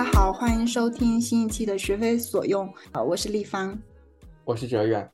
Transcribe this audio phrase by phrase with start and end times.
[0.00, 2.72] 家好，欢迎收听新一期的学非所用。
[2.92, 3.78] 呃，我是立方，
[4.46, 5.12] 我是哲远，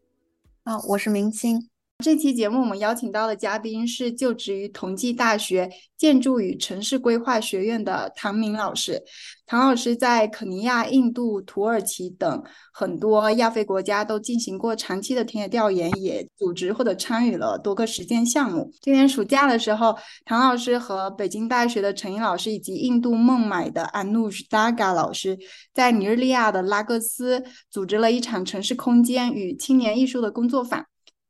[0.62, 1.68] 啊，我是明清。
[2.04, 9.02] 这期节目我们邀请到的嘉宾是就职于同济大学建筑与城市规划学院的唐明老师。
[9.46, 18.70] 唐老师在肯尼亚、印度、土耳其等很多亚非国家都进行过长期的田野调研，也组织或者参与了多个实践项目。
[18.82, 25.38] 今年暑假的时候，唐老师和北京大学的陈英老师以及印度孟买的 Anush Daga 老师，
[25.72, 30.84] 在尼日利亚的拉各斯组织了一场城市空间与青年艺术的工作坊。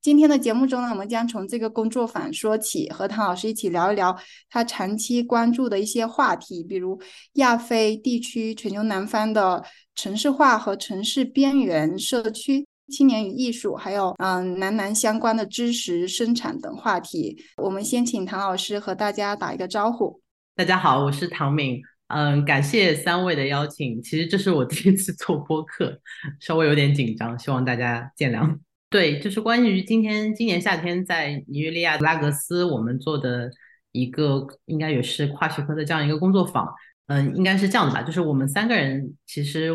[0.07, 4.17] 今天的节目中呢，我们将从这个工作坊说起，和唐老师一起聊一聊
[4.49, 6.97] 他长期关注的一些话题，比如
[7.33, 9.65] 亚非地区、全球南方的
[9.97, 17.37] 城市化和城市边缘社区、青年与艺术，还有嗯南南相关的知识生产等话题。
[17.57, 20.21] 我们先请唐老师和大家打一个招呼。
[20.55, 21.83] 大家好，我是唐敏。
[22.07, 24.01] 嗯，感谢三位的邀请。
[24.01, 26.01] 其实这是我第一次做播客，
[26.39, 28.57] 稍微有点紧张，希望大家见谅。
[28.89, 33.51] 对，就是关于今天今年夏天在尼日利亚拉格斯我们做的
[33.91, 36.67] 一个，应该也是跨学科的这样一个工作坊。
[37.09, 39.73] 嗯，应该是这样的吧，就是我们三个人其实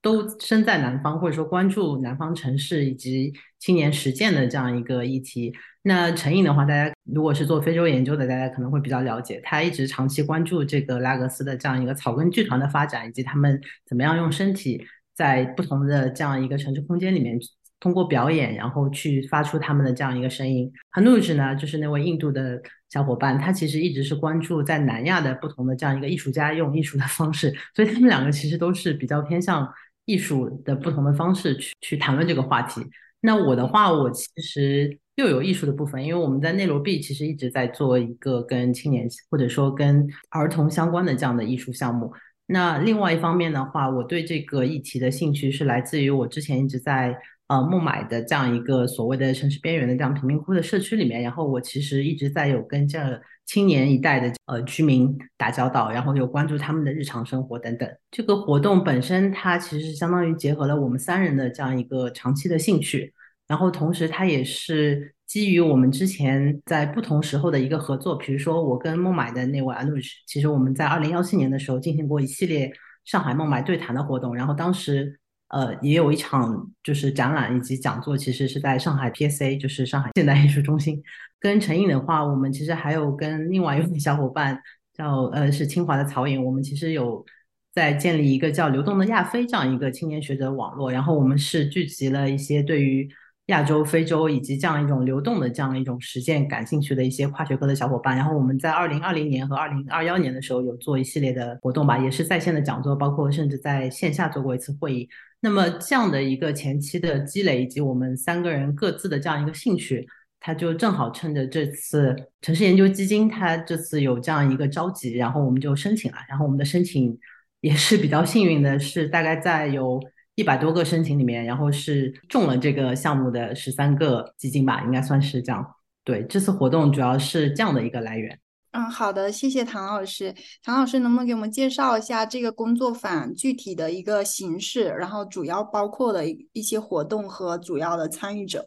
[0.00, 5.52] 都身在南方，或者说关注南方城市以及青年实践的这样一个议题。
[5.82, 17.36] 那陈颖的话，大家如果是做非洲研究的，大家可能会比较了解，他一直长期关注这个拉格斯的这样一个草根剧团的发展，以及他们怎么样用身体在不同的这样一个城市空间里面。
[17.80, 20.72] 通过表演，然后去发出他们的这样一个声音。
[20.92, 29.68] Hanuj 呢，就是那位印度的小伙伴，他其实一直是关注在南亚的不同的这样一个艺术家用艺术的方式，所以他们两个其实都是比较偏向
[30.06, 32.80] 艺术的不同的方式去去谈论这个话题。
[33.20, 42.10] 那我的话，我其实又有艺术的部分，因为我们在内罗毕其实一直在做一个跟青年或者说跟儿童相关的这样的艺术项目。
[42.46, 47.14] 那另外一方面的话，我对这个议题的兴趣是来自于我之前一直在。
[47.48, 52.98] 呃，孟买的这样一个所谓的城市边缘的这样贫民窟的社区里面，然后我其实一直在有跟这
[53.44, 57.86] 青年一代的呃居民打交道，然后有关注他们的日常生活等等。
[58.10, 63.12] 这个活动本身，它其实相当于结合了我们三人的这样一个长期的兴趣，
[63.46, 68.16] 然后同时它也是基于我们之前在不同时候的一个合作。
[68.16, 72.72] 比如说，我跟孟买的那位 Anush，其实我们在二零幺七年的时候进行过一系列
[73.04, 75.20] 上海孟买对谈的活动，然后当时。
[75.48, 81.00] 呃，也有一场就是展览以及讲座，其实是在上海 PSA，就是上海现代艺术中心。
[81.38, 84.60] 跟陈颖的话，我们其实还有跟另外一位小伙伴
[84.94, 87.24] 叫呃是清华的曹颖，我们其实有
[87.72, 90.90] 在建立一个叫“流动的亚非”这样一个青年学者网络。
[90.90, 93.08] 然后我们是聚集了一些对于
[93.46, 98.16] 亚洲、非洲以及这样一种流动的这样一种实践感兴趣的一些跨学科的小伙伴。
[98.16, 105.08] 然后我们在二零二零年和二零二幺年的时候有做一系列的活动吧，也是在线的讲座，包括甚至在线下做过一次会议。
[105.40, 110.08] 那么这样的一个前期的积累，以及我们三个人各自的这样一个兴趣，
[110.40, 116.18] 他就正好趁着这次城市研究基金，他这次有这样一个召集，然后我们就申请了。
[116.30, 117.18] 然后我们的申请
[117.60, 120.00] 也是比较幸运的，是大概在有
[120.36, 125.64] 一百多个申请里面，然后是中了这个项目的十三个基金吧，应该算是这样。
[126.02, 128.38] 对，这次活动主要是这样的一个来源。
[128.72, 130.34] 嗯，好的，谢谢唐老师。
[130.62, 138.66] 唐老师能不能给我们介绍一下这个工作坊具体的一个形式，然后主要包括的一一些活动和主要的参与者？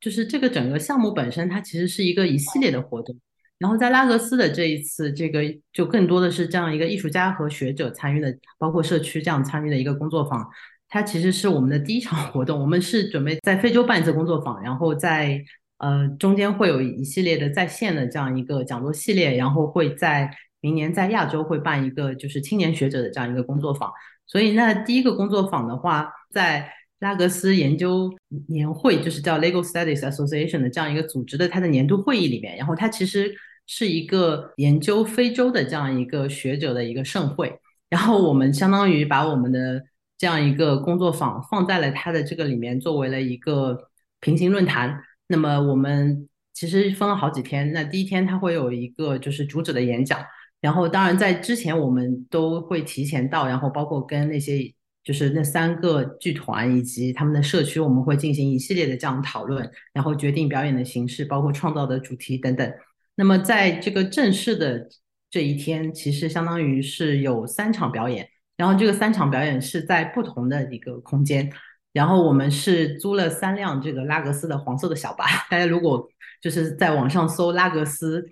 [0.00, 3.16] 就是这个整个项目本身，它其实是一个一系列的活动。
[3.58, 5.40] 然后在拉格斯的这一次，这个
[5.72, 10.44] 就更多的是这样一个艺术家和学者参与的，包括社区这样参与的一个工作坊。
[10.88, 12.60] 它其实是我们的第一场活动。
[12.60, 15.44] 我们是准备在非洲办一次工作坊，然后在。
[15.78, 23.92] 呃，中间会有一系列的在线的这样一个讲座系列，然后会在明年在亚洲会办一个就是青年学者的这样一个工作坊。
[24.26, 28.10] 所以那第一个工作坊的话，在拉格斯研究
[28.48, 33.30] 年会，就是叫 Legal Studies Association 的这样一个组织的它的年度会议里面，然后它其实
[33.66, 37.54] 是一个研究非洲的这样一个学者的一个盛会。
[37.90, 39.82] 然后我们相当于把我们的
[40.18, 43.90] 这样一个工作坊放在了它的这个里面，作为了一个
[44.20, 45.02] 平行论坛。
[45.28, 47.72] 那么我们其实分了好几天。
[47.72, 50.20] 那第一天他会有一个就是主旨的演讲，
[50.60, 54.72] 然后当然在之前我们都会提前到，然后包括跟那些
[55.04, 62.72] 就是那三个剧团以及他们的社区，我们会进行一系列的这样讨论，然后决定表演的形式，包括创造的主题等等。
[63.14, 64.88] 那么在这个正式的
[65.30, 71.50] 这一天，其实相当于是有三场表演，然后这个三场表演是在不同的一个空间。
[71.92, 76.06] 然后我们是租了三辆这个拉格斯的黄色的小巴，大家如果
[76.42, 78.22] 就是在网上搜拉格斯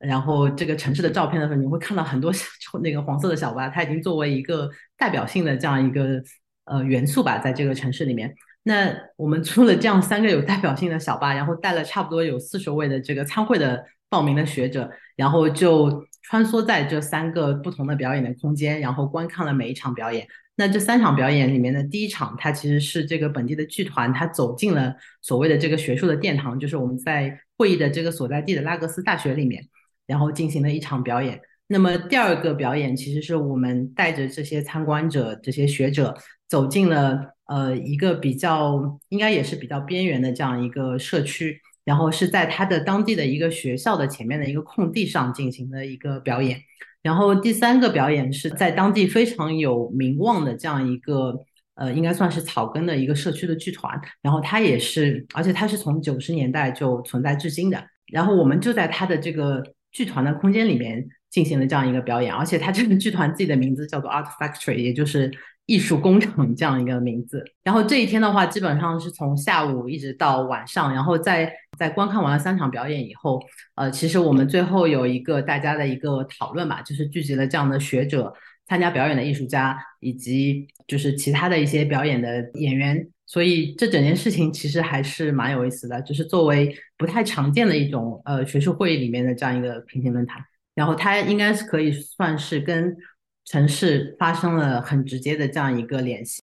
[0.00, 2.48] 然后这个城市的照片的时候，你会看到很多小
[2.82, 4.68] 那个黄色的小巴，它已经作为一个
[4.98, 6.20] 代表性的这样一个
[6.64, 8.34] 呃元素吧，在这个城市里面。
[8.64, 20.26] 那我们出了这样三个有代表性的小巴，然后带了差不多有四十位的这个参会的报名的学者，然后就穿梭在这三个不同的表演的空间，然后观看了每一场表演。
[20.54, 29.66] 那这三场表演里面的第一场，它其实是这个本地的剧团，它走进了所谓的这个学术的殿堂，就是我们在会议的这个所在地的拉格斯大学里面，
[30.06, 31.40] 然后进行了一场表演。
[31.68, 36.14] 那么第二个表演，其实是我们带着这些参观者、这些学者
[36.46, 46.60] 走进了呃一个比较应该也是比较边缘的这样一个社区，然后是在他的当地的一个学校的前面的一个空地上进行的一个表演。
[47.02, 51.36] 然后第三个表演是在当地非常有名望的这样一个
[51.74, 54.00] 呃，应该算是草根的一个社区的剧团。
[54.20, 57.82] 然后它也是，而且它是从九十年代就存在至今的。
[58.12, 65.32] 然后我们就在它的这个剧团的空间里面进行了这样一个表演，而且它这个剧团自己的名字叫做 Art Factory，也就是
[65.66, 67.44] 艺术工厂这样一个名字。
[67.62, 71.52] 然后这一天的话，基本上是从下午一直到晚上，然后在。
[71.78, 73.42] 在观看完了三场表演以后，
[73.74, 78.32] 呃，其实我们最后有一个大家的一个讨论吧，就是聚集了这样的学者、
[78.68, 90.40] 参加表演的艺术家以及就是其他的一些表演的演员，所以这整件事情其实还是蛮有意思的，就是作为不太常见的一种呃学术会议里面的这样一个平行论坛，
[90.74, 92.94] 然后它应该是可以算是跟
[93.44, 96.42] 城市发生了很直接的这样一个联系。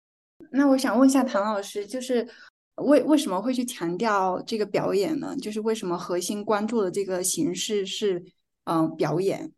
[0.50, 2.26] 那我想问一下唐老师，就是。
[2.78, 5.36] 为为什么会去强调这个表演呢？
[5.40, 8.20] 就是为什么核心关注的这个形式是
[8.64, 9.52] 嗯表演？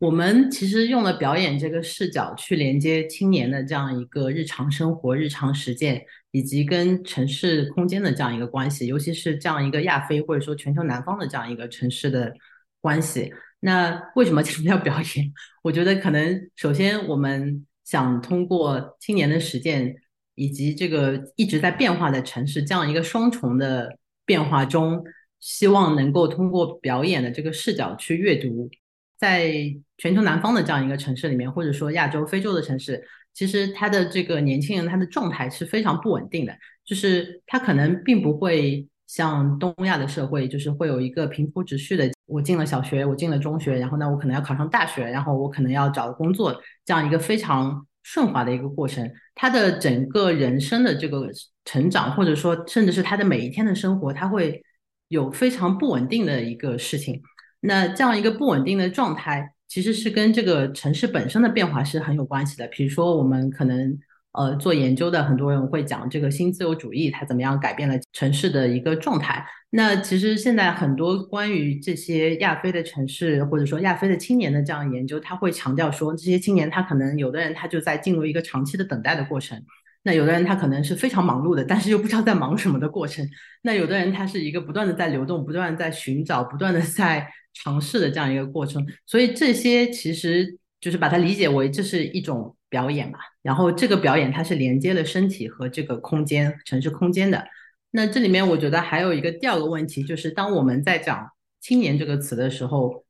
[0.00, 12.34] 我们其实用了表演这个视角去连接青年的这样一个日常生活、日常实践，以及跟城市空间的这样一个关系，尤其是这样一个亚非或者说全球南方的这样一个城市的
[12.80, 13.32] 关系。
[13.64, 15.32] 那为什么强调表演？
[15.64, 19.96] 我觉得可能首先我们想通过青年的实践。
[20.34, 25.04] 以及这个一直在变化的城市，这样一个双重的变化中，
[25.40, 28.70] 希望能够通过表演的这个视角去阅读，
[29.18, 29.52] 在
[29.98, 47.86] 全球南方的这样一个城市里面，或者说亚洲、非洲的城市，其实他的这个年轻人他的状态是非常不稳定的，就是他可能并不会像东亚的社会，就是会有一个平铺直叙的，我进了小学，我进了中学，然后呢，我可能要考上大学，然后我可能要找工作，这样一个非常。
[48.04, 51.30] 顺滑的一个过程，他的整个人生的这个
[51.64, 54.60] 成长，或者说甚至是他的每一天的生活，他会
[55.06, 57.22] 有非常不稳定的一个事情。
[57.60, 62.66] 那这样一个不稳定的状态，其实是跟这个城市本身的变化是很有关系的。
[62.66, 63.96] 比如说，我们可能。
[64.32, 69.44] 呃，做研究的很多人会讲这个新自由主义它怎么样改变了城市的一个状态。
[69.68, 79.62] 那其实现在很多关于这些亚非的城市或者说亚非的青年的这样研究，他会强调说，这些青年他可能有的人他就在进入一个长期的等待的过程，
[80.02, 83.26] 那有的人他可能是非常忙碌的，但是又不知道在忙什么的过程。
[83.62, 88.86] 那有的人他是一个不断的在流动、不断在寻找、不断的在尝试的这样一个过程。
[89.04, 92.56] 所以这些其实就是把它理解为这是一种。
[92.72, 97.46] 表演嘛，然后这个表演它是连接了身体和这个空间、城市空间的。
[97.90, 101.28] 那这里面我觉得还有一个第二个问题，就是当我们在讲
[101.60, 103.04] “青年”这个词的时候，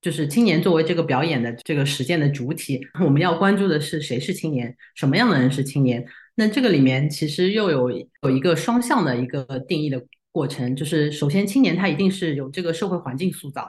[0.00, 6.06] 就是青年作为这个表演的这个实践的主体，我们要关注的是谁是青年，什么样的人是青年。
[6.36, 7.90] 那这个里面其实又有
[8.22, 13.68] 有一个双向的一个定义的过程，就是首先青年他一定是有这个社会环境塑造，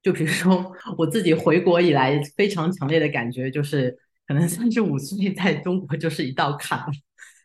[0.00, 3.98] 就比如说我自己回国以来非常强烈的感觉就是。
[4.26, 6.80] 可能三十五岁在中国就是一道坎，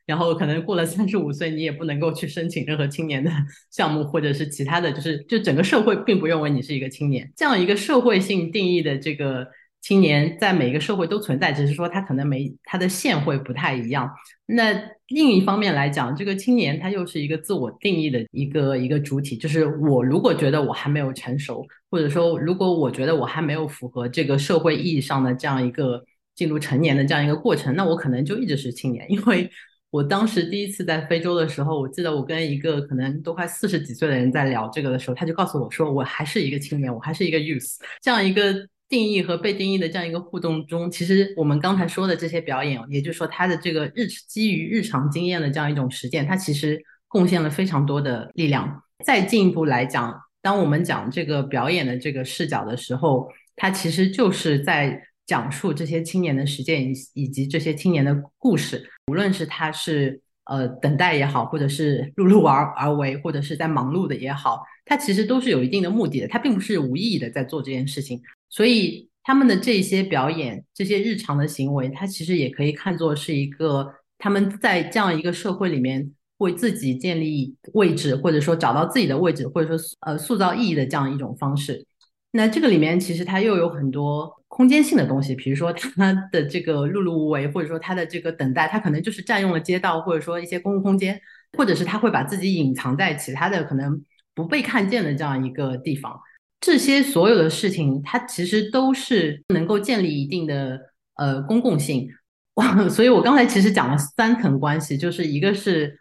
[0.07, 3.31] 然后可能过了三十五岁，你也不能够去申请任何青年的
[3.69, 7.31] 项目，或者是其他的，就是就整个社会并不认为你是一个青年。
[7.35, 9.47] 这样一个社会性定义的这个
[9.79, 14.09] 青年，在每个社会都存在，只是说他可能没他的线会不太一样。
[14.47, 14.73] 那
[15.07, 26.03] 另一方面来讲，这个青年他又是一个自我定义的一个一个主体，就是我如果觉得我还没有成熟，或者说如果我觉得我还没有符合这个社会意义上的这样一个。
[26.41, 29.47] 进入成年的这样一个过程，那我可能就一直是青年，因为
[29.91, 37.75] 我当时第一次在非洲的时候，我记得我跟一个可能都快四十几岁的人在聊这个的时候，他就告诉我说，我还是一个青年，我还是一个 youth。
[38.01, 48.81] 这样一个定义和被定义的这样一个互动中，其实我们刚才说的这些表演，也就是说他的这个日基于日常经验的这样一种实践，它其实贡献了非常多的力量。
[49.05, 54.99] 再进一步来讲，当我们讲这个表演的这个视角的时候，它其实就是在。
[55.31, 68.21] 讲述这些青年的实践以以及这些青年的故事，无论是他是呃等待也好，或者是碌碌而而为，或者是在忙碌的也好，他其实都是有一定的目的的，他并不是无意义的在做这件事情。
[68.49, 81.85] 所以他们的这些表演，这些日常的行为，它其实也可以看作是一个他们在这样一个社会里面为自己建立位置，或者说找到自己的位置，或者说呃塑造意义的这样一种方式。
[82.31, 91.19] 那这个里面其实它又有很多空间性的东西，比如说它 的这个碌碌无为，或者说它的这个等待，它可能就是占用了街道，或者说一些公共空间，
[91.57, 94.01] 或者是它会把自己隐藏在其他的可能
[94.33, 96.19] 不被看见的这样一个地方。
[96.61, 100.79] 这些所有的事情，它其实都是能够建立一定的
[101.15, 102.09] 呃公共性。
[102.89, 106.00] 所以我刚才其实讲了三层关系，就是一个是。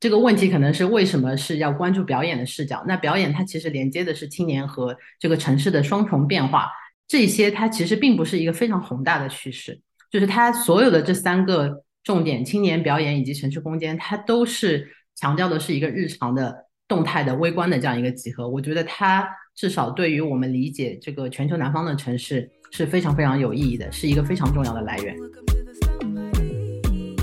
[0.00, 2.84] 这个问题可能是为什么是要关注表演的视角？
[2.86, 6.68] 那表演它其实连接的是青年和这个城市的双重变化，
[7.08, 18.48] 这些它其实并不是一个非常宏大的趋势，就是它所有的这三个重点：青年表演以及城市空间，它都是强调的是一个日常的、动态的、微观的这样一个集合。
[18.48, 25.16] 我觉得它至少对于我们理解这个全球南方的城市是非常非常有意义的，是一个非常重要的来源。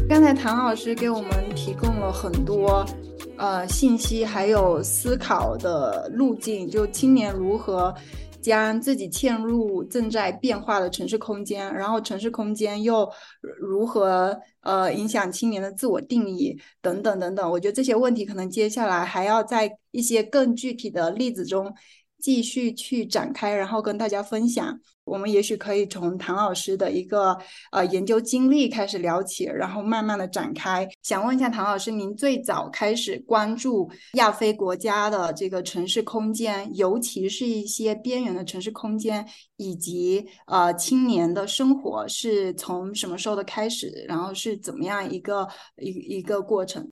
[0.07, 2.85] 刚才唐老师给我们提供了很多，
[3.37, 7.93] 呃，信息，还有思考的路径，就青年如何
[8.39, 13.09] 将自己嵌入正在变化的城市空间，然后城市空间又
[13.59, 17.49] 如何呃影响青年的自我定义等等等等。
[17.49, 21.73] 我觉得这些问题可能接下来还要在一些更具体的例子中
[22.25, 24.75] 继续去展开，然后跟大家分享。
[25.03, 27.37] 我们也许可以从唐老师的一个
[27.71, 30.89] 呃研究经历开始聊起，然后慢慢的展开。
[31.03, 39.23] 想问一下唐老师，您最早开始关注亚非国家的这个城市空间，尤其是一些边缘的城市空间，
[39.57, 44.03] 以及呃青年的生活，是从什么时候的开始？
[44.07, 46.89] 然后是怎么样一个一一个过程？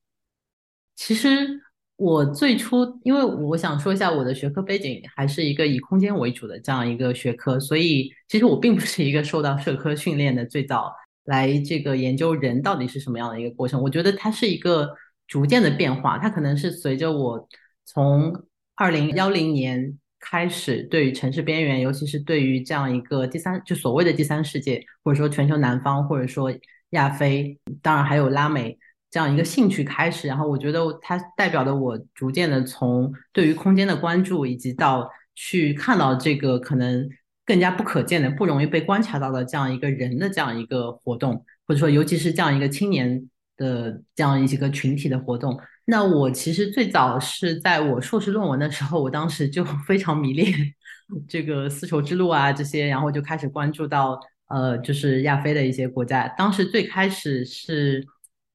[0.95, 1.59] 其实。
[2.03, 10.93] 我最初，因为我想说一下我的学科背景，还是一个以空间为主的这样一个学科，所以其实我并不是一个受到社科训练的，最早
[11.23, 13.81] 来这个研究人到底是什么样的一个过程。
[13.81, 14.93] 我觉得它是一个
[15.29, 17.47] 逐渐的变化，它可能是随着我
[17.85, 18.33] 从
[18.75, 26.53] 二零幺零年开始，对于城市边缘，尤其是对于这样一个第三，就所谓的第三世界，或者说全球南方，或者说
[26.89, 28.77] 亚非，当然还有拉美。
[29.13, 37.07] 这样一个兴趣开始，然后我觉得它代表的我逐渐的从对于空间的关注，以及到去看到这个可能
[37.45, 45.59] 更加不可见的、不容易被观察到的这样一个人的这样一个活动，或者说尤其是这样一个青年的这样一些个群体的活动。
[45.85, 50.51] 那我其实最早是在我硕士论文的时候，我当时就 非常迷恋
[51.29, 56.27] 这个丝绸之路啊这些，然后就开始关注到呃就是亚非的一些国家。
[56.29, 58.03] 当时最开始是。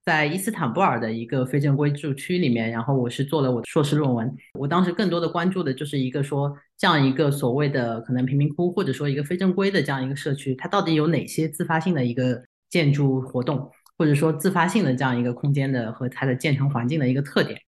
[0.08, 4.34] 在伊斯坦布尔的一个非正规住区里面，然后我是做了我的硕士论文。
[4.54, 17.60] 我当时更多的关注的就是一个说这样一个所谓的可能贫民窟，或者说一个非正规的这样一个社区，它到底有哪些自发性的一个建筑活动，或者说自发性的这样一个空间的和它的建成环境的一个特点。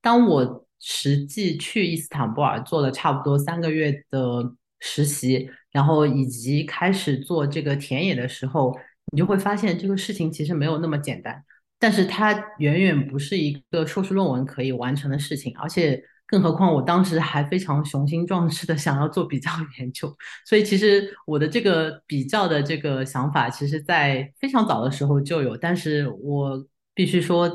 [0.00, 8.74] 当我实际去伊斯坦布尔做了差不多三个月的实习，然后以及开始做这个田野的时候，
[9.12, 11.44] 你就会发现这个事情其实没有那么简单。
[11.82, 27.50] 但是它远远不是一个硕士论文可以完成的事情，而且更何况我当时还非常雄心壮志的想要做比较 研究，所以其实我的这个比较的这个想法，其实在非常早的时候就有，但是我必须说，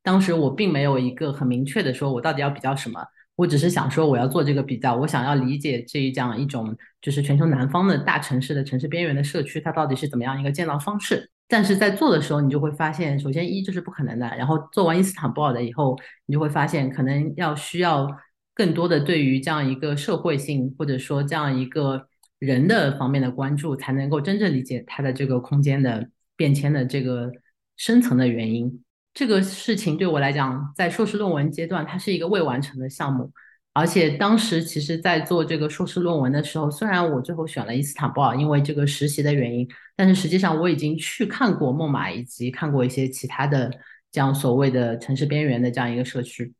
[0.00, 11.31] 当时我并没有一个很明确的说，我到底要比较什么，我只是想说我要做这个比较，我想要理解这一这样一种就是全球南方的大城市的城市边缘的社区，它到底是怎么样一个建造方式。
[11.52, 15.94] 但是在做的时候，你就会发现，首先一就是不可能的，然后做完伊斯坦布尔的以后，
[16.24, 18.08] 你就会发现可能要需要
[18.54, 27.30] 更多的对于这样一个社会性或者说这样一个人的方面的关注，才能够真正理解它的这个空间的变迁的这个
[27.76, 28.82] 深层的原因。
[29.12, 33.30] 这个事情对我来讲，在硕士论文阶段，它是一个未完成的项目。
[33.74, 43.70] 而且当时其实，在做这个硕士论文的时候，虽然我最后选了伊斯坦布尔，因为这个实习的原因，但是实际上我已经去看过孟买，以及看过一些其他的
[44.10, 46.52] 这样所谓的城市边缘的这样一个社区，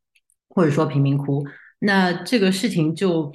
[0.49, 1.47] 或者说贫民窟。
[1.81, 3.31] 那这个事情就，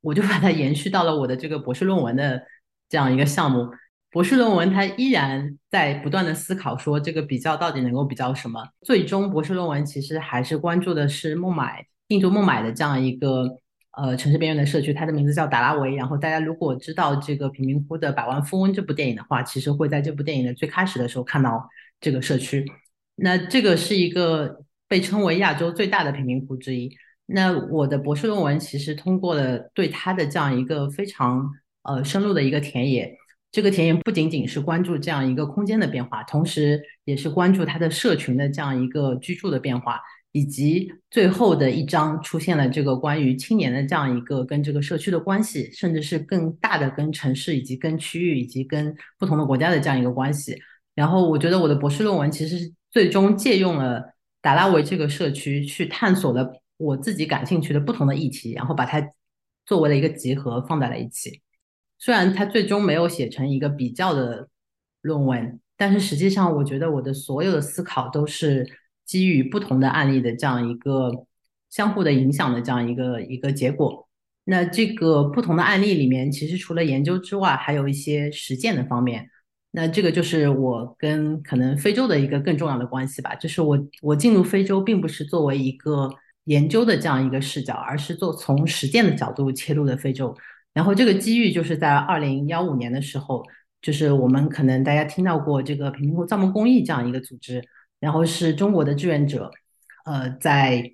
[0.00, 2.42] 我就把它延续到了我的这个博士论文的
[2.88, 3.68] 这样一个项目。
[4.10, 8.66] 博士论文它依然在不断的思考，说这个比较到底能够比较什么。
[8.80, 11.86] 最终博士论文其实还是关注的是孟买。
[12.08, 13.58] 印度孟买的这样一个
[13.92, 15.94] 呃城市边缘的社区，它的名字叫达拉维。
[15.94, 21.68] 然后大家如果知道这个贫民窟的百万富翁这部电影的话，其实会在这部电影的最开始的时候看到
[22.00, 22.64] 这个社区。
[23.16, 26.90] 那这个是一个被称为亚洲最大的贫民窟之一。
[27.26, 31.50] 那我的博士论文其实通过了对它的这样一个非常
[31.82, 33.14] 呃深入的一个田野。
[33.50, 40.00] 这个田野不仅仅是关注这样一个空间的变化，同时也是关注它的社群的这样一个居住的变化，
[40.38, 50.56] 以及最后的一章出现了这个关于青年的这样一个跟这个社区的关系，甚至是更大的跟城市以及跟区域以及跟不同的国家的这样一个关系。
[50.94, 59.04] 然后我觉得我的博士论文其实最终借用了达拉维这个社区去探索了我自己感兴趣的不同的议题，然后把它
[59.66, 61.42] 作为了一个集合放在了一起。
[61.98, 64.48] 虽然它最终没有写成一个比较的
[65.02, 68.64] 论文，但是实际上，我觉得我的所有的思考都是
[69.08, 71.10] 基于不同的案例的这样一个
[71.68, 74.06] 相互的影响的这样一个一个结果。
[74.44, 79.28] 那这个不同的案例里面，其实除了研究之外，还有一些实践的方面。
[79.70, 83.34] 那这个就是我跟可能非洲的一个更重要的关系吧。
[83.34, 86.10] 就是我我进入非洲，并不是作为一个
[86.44, 90.34] 研究的这样一个视角，而是做从实践的角度切入的非洲。
[90.72, 93.44] 然后这个机遇就是在二零幺五年的时候，
[93.82, 97.62] 就是我们可能大家听到过这个贫民窟造梦公益这样一个组织，
[98.00, 99.50] 然后是中国的志愿者，
[100.04, 100.90] 呃，在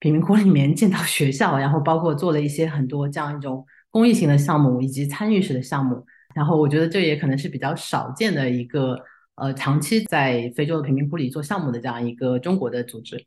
[0.00, 6.04] 贫民窟里面建造学校，然后包括做了一些很多这样一种公益性的项目以及参与式的项目。
[6.34, 8.98] 然后我觉得这也可能是比较少见的一个
[9.36, 13.24] 呃长期在非洲的贫民窟里做项目的这样一个中国的组织。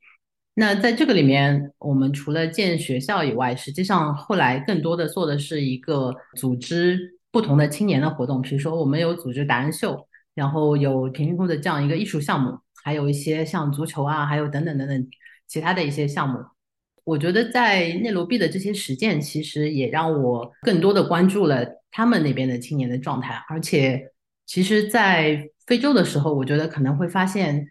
[0.53, 6.99] 那在这个里面，我们除了建学校以外，实际上后来更多的做的是一个组织
[7.31, 8.41] 不同的青年的活动。
[8.41, 15.07] 比如说，我们有组织达人秀，然后有贫民窟的这样一个艺术项目，还有一些像足球啊，还有等等等等
[15.47, 16.39] 其他的一些项目。
[17.03, 23.43] 我觉得在内罗毕的这些实践，其实也让我更多的关注了他们那边的青年的状态。
[23.49, 24.11] 而且，
[24.45, 27.67] 其实，在非洲的时候，我觉得可能会发现。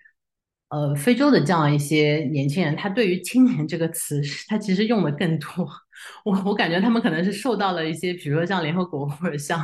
[0.72, 5.68] 呃，非洲的这样一些年轻人，他对于“青年”这个词，他其实用的更多。
[6.24, 9.60] 我我感觉他们可能是受到了一些，比如说像联合国或者像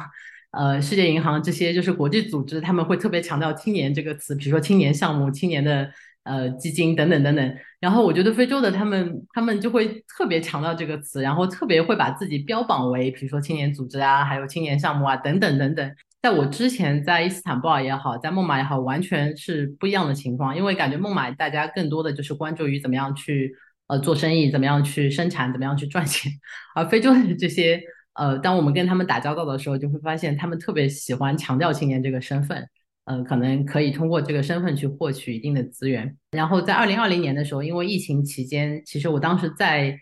[0.57, 5.91] 呃世界银行这些就是国际组织，他们会特别强调“青年”这个词，比如说青年项目、青年的
[6.25, 7.57] 呃基金等等等等。
[7.79, 15.95] 然后我觉得非洲的他们，他们就会特别强调这个词，然后特别会把自己标榜为，比如说青年组织啊，还有青年项目啊，等等等等。
[16.23, 20.57] 在我之前，在伊斯坦布尔也好，在孟买也好，完全是不一样的情况。
[20.57, 23.55] 因为感觉孟买大家更多的就是关注于怎么样去
[23.87, 26.33] 呃做生意，怎么样去生产，怎么样去赚钱。
[26.75, 27.81] 而非洲的这些
[28.17, 32.69] 呃，当我们跟他们打交道的时候，就会发现他们特别喜欢强调青年这个身份，
[33.05, 36.17] 嗯，可能可以通过这个身份去获取一定的资源。
[36.31, 39.99] 然后在二零二零年的时候，因为疫情期间，其实我当时在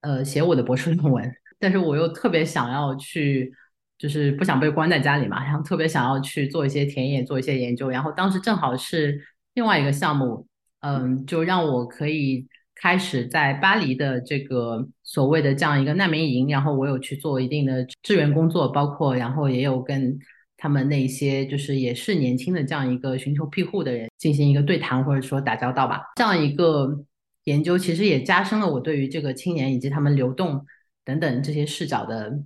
[0.00, 3.52] 呃写我的博士论文，但是我又特别想要去。
[3.98, 7.90] 就是不想被关在家里嘛，然后特别想要去做一些田野，做一些研究。
[7.90, 9.20] 然后当时正好是
[9.54, 10.46] 另外一个项目，
[10.82, 12.46] 嗯，就让我可以
[12.80, 20.18] 开始在巴黎的这个所谓的这样一个难民营，然后我有去做一定的志愿工作，包括然后也有跟
[20.56, 26.02] 他们那些就是也是年轻的这样一个寻求庇护的人进行一个对谈或者说打交道吧。
[26.16, 27.04] 这样一个
[27.44, 30.64] 研究其实也加深了我对于这个青年以及他们流动
[31.04, 32.42] 等等这些视角的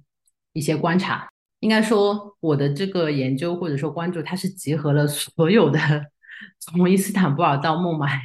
[0.53, 1.29] 一些观察。
[1.61, 5.79] 应该说，我的这个研究或者说关注，它是集合了所有的，
[6.59, 8.21] 从伊斯坦布尔到孟买，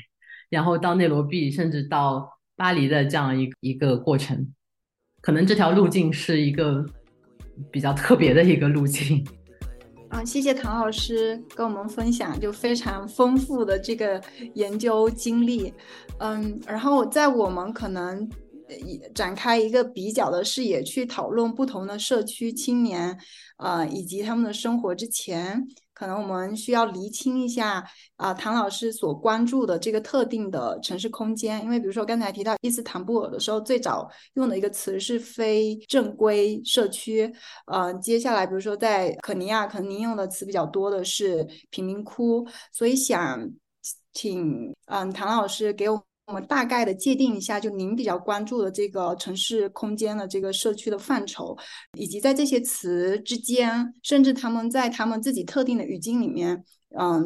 [0.50, 4.54] 然后到内罗毕，甚至到巴黎的这样一一个过程。
[5.22, 6.86] 可能这条路径是一个
[7.72, 9.26] 比较特别的一个路径。
[10.10, 14.22] 啊，谢谢唐老师跟我们分享就非常丰富的这个
[14.54, 15.74] 研究经历。
[16.20, 18.30] 嗯，然后在我们可能。
[19.16, 23.18] 展开一个比较的视野去讨论不同的社区青年，
[23.60, 25.66] 呃，以及他们的生活之前，
[25.98, 27.84] 可能我们需要厘清一下
[28.18, 31.60] 啊，唐老师所关注的这个特定的城市空间。
[31.64, 37.34] 因为比如说刚才提到伊斯坦布尔的时候，最早用的一个词是非正规社区，
[37.66, 43.50] 呃，接下来比如说在肯尼亚，可能您用的词比较多的是贫民窟，所以想
[44.14, 46.04] 请嗯唐老师给我。
[46.28, 51.58] 我们大概的界定一下，就您比较关注的这个城市空间的这个社区的范畴，
[51.98, 56.62] 以及在这些词之间，甚至他们在他们自己特定的语境里面，
[57.00, 57.24] 嗯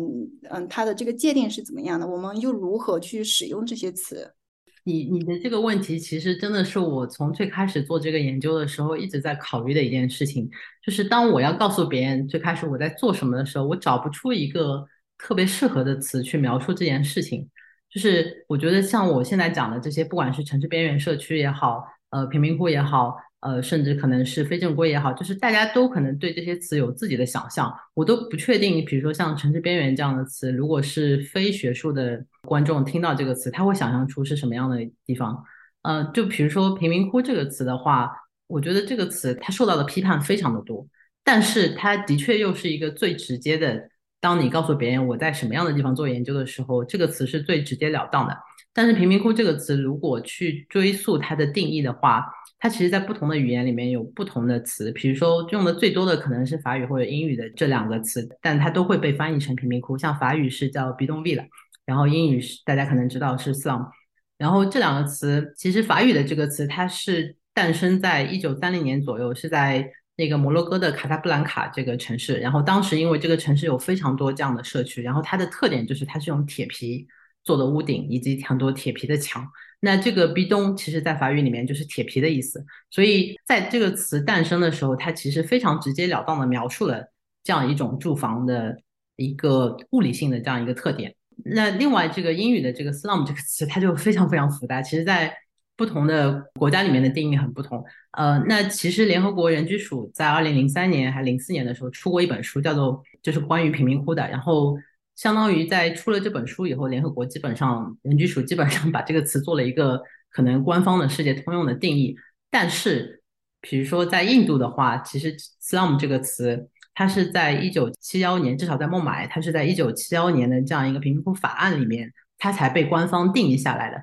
[0.52, 2.06] 嗯，它的这个界定是怎么样的？
[2.08, 4.36] 我们又如何去使用这些词？
[4.84, 10.48] 你你的这个问题，其实真的是我从最开始做这个研究的时候一直在考虑的一件事情，
[10.86, 14.86] 就是当我要告诉别人最开始我在做什么的时候，我找不出一个
[15.18, 17.50] 特别适合的词去描述这件事情。
[17.92, 27.70] 就是我觉得像我现在讲的这些，不管是城市边缘社区也好，呃，贫民窟也好，呃，甚至可能是非正规也好，就是大家都可能对这些词有自己的想象。
[27.94, 35.44] 我都不确定，比如说像城市边缘这样的词，如果是非学术的观众听到这个词，他会想象出是什么样的地方？
[35.82, 38.10] 呃，就比如说贫民窟这个词的话，
[38.48, 40.88] 我觉得这个词它受到的批判非常的多，
[41.26, 43.91] 但是它的确又是一个最直接的。
[44.22, 48.38] 当你告诉别人我在什么样的地方做研究的时候，这个词是最直截了当的。
[48.74, 52.26] 但是贫民窟这个词，如果去追溯它的定义的话，
[52.58, 59.98] 它其实，在不同的语言里面有不同的词，比如说用的最多的可能是法语或者英语的这两个词，但它都会被翻译成贫民窟。
[59.98, 61.48] 像法语是叫 b i d o n v i l l
[61.86, 63.90] 然后英语是大家可能知道是 slum。
[64.38, 72.38] 然后这两个词，其实法语的这个词，它是诞生在一九三零年左右，是在那个摩洛哥的卡萨布兰卡这个城市。
[72.38, 77.08] 然后当时因为这个城市有非常多这样的社区，然后它的特点就是它是用铁皮
[77.44, 79.48] 做的屋顶以及很多铁皮的墙。
[79.84, 87.04] 那这个 b 东其实，在法语里面就是铁皮的意思，所以在这个词诞生的时候，它其实非常直截了当的描述了
[87.44, 88.78] 这样一种住房的
[89.16, 91.16] 一个物理性的这样一个特点。
[91.44, 95.36] 那另外，这个英语的这个 slum 这个词，它就非常非常复杂，其实在
[95.76, 97.84] 不同的国家里面的定义很不同。
[98.12, 104.78] 呃，那其实联合国人居署在二零零三年还零四年的时候出过一本书，叫做就是关于贫民窟的，然后。
[105.14, 112.16] 相当于在出了这本书以后，联合国基本上人居署基本上把这个词做了一个可能官方的世界通用的定义。
[112.50, 113.22] 但是，
[113.60, 123.98] 比如说在印度的话，其实 slum 这个词，它是在一九七幺年，至少在孟买，它是在一九七幺年的这样一个贫民窟法案里面，它才被官方定义下来的。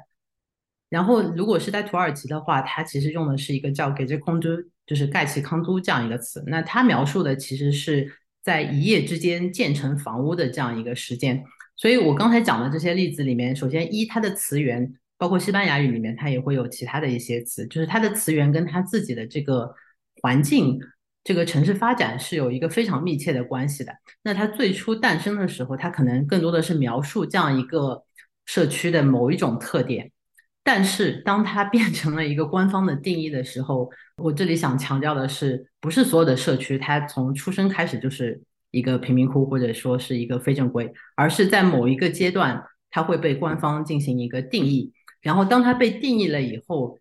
[0.90, 6.42] 然后，如果是在土耳其的话，它其实用的是一个叫 gece kondu，就是盖奇康都这样一个词。
[6.46, 8.12] 那它描述的其实是。
[8.40, 11.44] 在一夜之间建成房屋的这样一个时间，
[11.76, 19.70] 所以我刚才讲的这些例子里面，首先一它的词源，包括西班牙语里面，它也会有其他的一些词，就是它的词源跟它自己的这个
[20.22, 20.80] 环境、
[21.24, 23.92] 这个城市发展是有一个非常密切的关系的。
[24.22, 28.02] 那它最初诞生的时候，它可能更多的是描述这样一个
[28.46, 30.10] 社区的某一种特点。
[30.70, 38.38] 但是，当它变成了一个官方的定义的时候，我这里想强调的是，不是所有的社区它从出生开始就是
[38.70, 44.92] 一个贫民窟，或者说是一个非正规，而是在某一个阶段，它会被官方进行一个定义。
[45.22, 46.98] 然后，当它被定义了以后，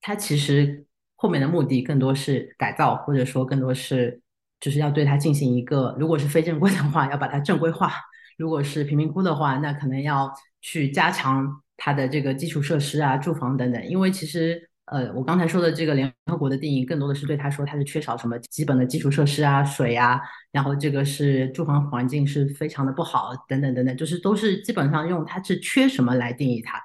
[0.00, 4.22] 它其实后面的目的更多是改造，或者说更多是
[4.58, 7.90] 就是要对它进行一个，如果是非正规的话，要把它正规化；
[8.38, 11.60] 如果是贫民窟的话，那可能要去加强。
[11.84, 20.20] 它的这个基础设施啊，住房等等，因为其实呃，我刚才说的这个联合国的定义，更多的是对他说它是缺少什么基本的基础设施啊，水啊，
[20.52, 26.80] 然后这个是住房环境是非常的不好，等等等等，就是都是基本上用它是缺什么来定义它。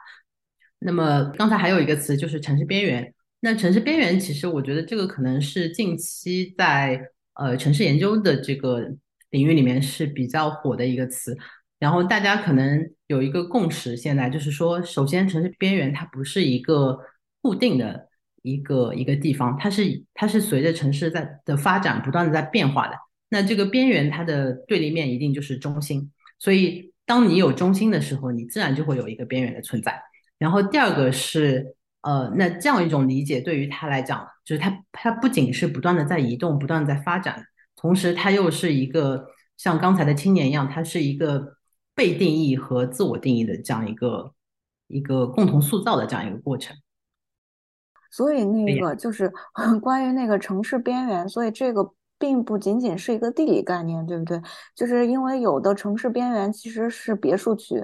[0.80, 7.00] 那么刚才还有一个词就是城市边缘，那城市边缘其实我觉得这个可能是近期在
[7.36, 8.82] 呃城市研究的这个
[9.30, 11.38] 领域里面是比较火的一个词。
[11.80, 16.98] 然后大家可能有一个共识，现在就是说，首先城市边缘它不是一个
[17.40, 18.08] 固定的
[18.42, 22.96] 一个一个地方，它是它是随着城市在的发展不断的在变化的。
[23.30, 30.02] 那这个边缘它的对立面一定就是中心，所以当你有中心的时候，你自然就会有一个边缘的存在。
[30.40, 41.56] 然后第二个是，呃，那这样一种理解对于他来讲，就是它它不仅是不断的在移动，不断在发展，同时它又是一个像刚才的青年一样，它是一个。
[41.98, 44.32] 被定义和自我定义的这样一个
[44.86, 46.78] 一个共同塑造的这样一个过程，
[48.12, 49.34] 所以那个就是
[49.82, 54.40] 关于那个城市边缘，所以这个并不仅仅是一个地理概念，对不对？
[54.76, 57.84] 就是因为有的城市边缘其实是别墅区，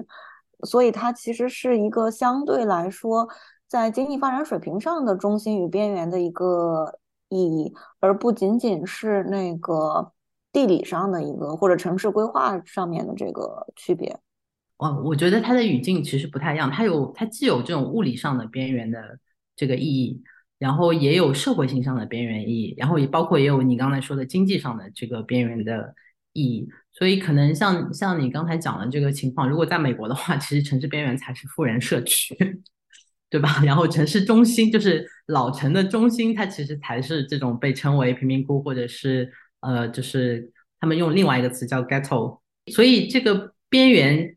[0.61, 3.27] 所以它其实是一个相对来说
[3.67, 6.99] 在经济发展水平上的中心与边缘的一个
[7.29, 10.11] 意义，而不仅仅是那个。
[10.53, 14.15] 地理上的一个或者城市规划上面的这个区别，
[14.77, 16.69] 哦，我觉得它的语境其实不太一样。
[16.69, 19.17] 它有它既有这种物理上的边缘的
[19.55, 20.21] 这个意义，
[20.59, 25.95] 然后也有社会性上的边缘意义，然后也包括也有你刚才说的经济上的这个边缘的
[26.33, 26.69] 意义。
[26.91, 32.37] 所以可能像像你刚才讲的这个情况，如果在美国的话，其实城市边缘才是富人社区，
[33.27, 33.59] 对吧？
[33.65, 39.33] 然后城市中心就是老城的中心，它其实才是这种被称为贫民窟或者是。
[39.63, 42.39] 呃，就是他们用另外一个词叫 ghetto，
[42.71, 44.35] 所以这个边缘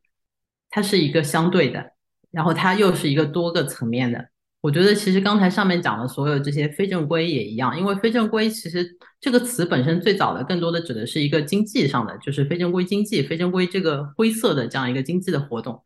[0.70, 1.92] 它是一个相对的，
[2.30, 4.28] 然后它又是一个多个层面的。
[4.60, 15.82] 我觉得其实刚才上面讲的所有这些非正规也一样，因为非正规其实这个词本身最早的更多的指的是一个经济上的，就是非正规经济、非正规这个灰色的这样一个经济的活动，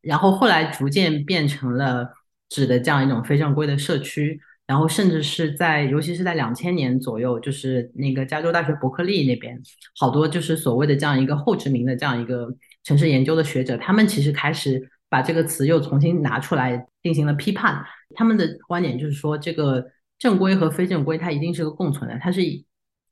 [0.00, 2.08] 然后后来逐渐变成了
[2.48, 4.40] 指的这样一种非正规的社区。
[4.66, 9.56] 然后甚至是在，尤其是在两千年左右，就是那个加州大学伯克利那边，
[9.98, 12.48] 好多就是所谓的这样一个后殖民的这样一个
[12.82, 17.84] 城市研究的学者，他们其实开始把这个词又重新拿出来进行了批判。
[18.14, 19.86] 他们的观点就是说，这个
[20.18, 22.40] 正规和非正规它一定是个共存的，它是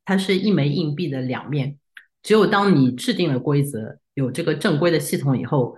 [0.04, 1.78] 它是一枚硬币的两面。
[2.22, 5.76] 只有当你制定了规则，有这个正规的系统以后。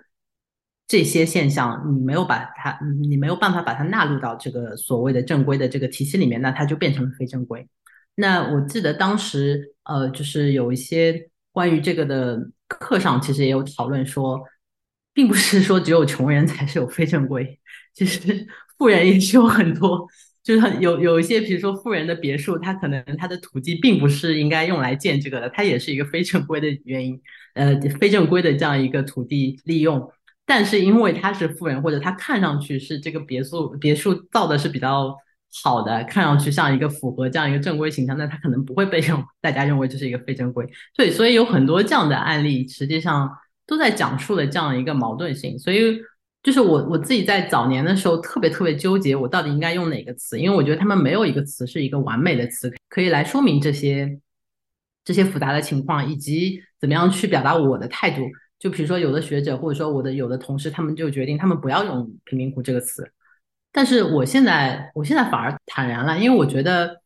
[0.89, 7.67] 这些现象，你没有把它，你没有办法把它纳入到这个所谓的正规的这个体系里面，那它就变成了非正规。
[8.15, 14.41] 那我记得当时，呃，就是有一些关于这个的课上，其实也有讨论说，
[15.13, 17.59] 并不是说只有穷人才是有非正规，
[17.93, 18.47] 其实
[18.79, 20.07] 富人也是有很多，
[20.45, 27.21] 就是有有一些，比如说富人的别墅，他可能他的土地并不是应该用来建这个的，它也是一个非正规的原因，
[27.55, 30.09] 呃，非正规的这样一个土地利用。
[30.47, 35.13] 但是因为他是富人，或者他看上去是这个别墅别墅造的是比较
[35.63, 40.65] 好的，看上去像一个符合这样一个正规形象，那他可能不会被认大家认为这是一个非正规。
[40.95, 43.29] 对，所以有很多这样的案例，实际上
[43.67, 45.59] 都在讲述了这样一个矛盾性。
[45.59, 45.99] 所以
[46.43, 50.39] 就是我我自己在早年的时候特别特别纠结，我到底应该用哪个词？
[50.39, 54.21] 因为我觉得他们没有一个词是一个完美的词，可以来说明这些
[55.05, 58.23] 这些复杂的情况，以及怎么样去表达我的态度。
[58.59, 63.07] 就比如说，有的学者或者说我的有的同事，他们就决定他们不要用“贫民窟”这个词。
[63.71, 67.03] 但是我现在，我现在反而坦然了，因为我觉得，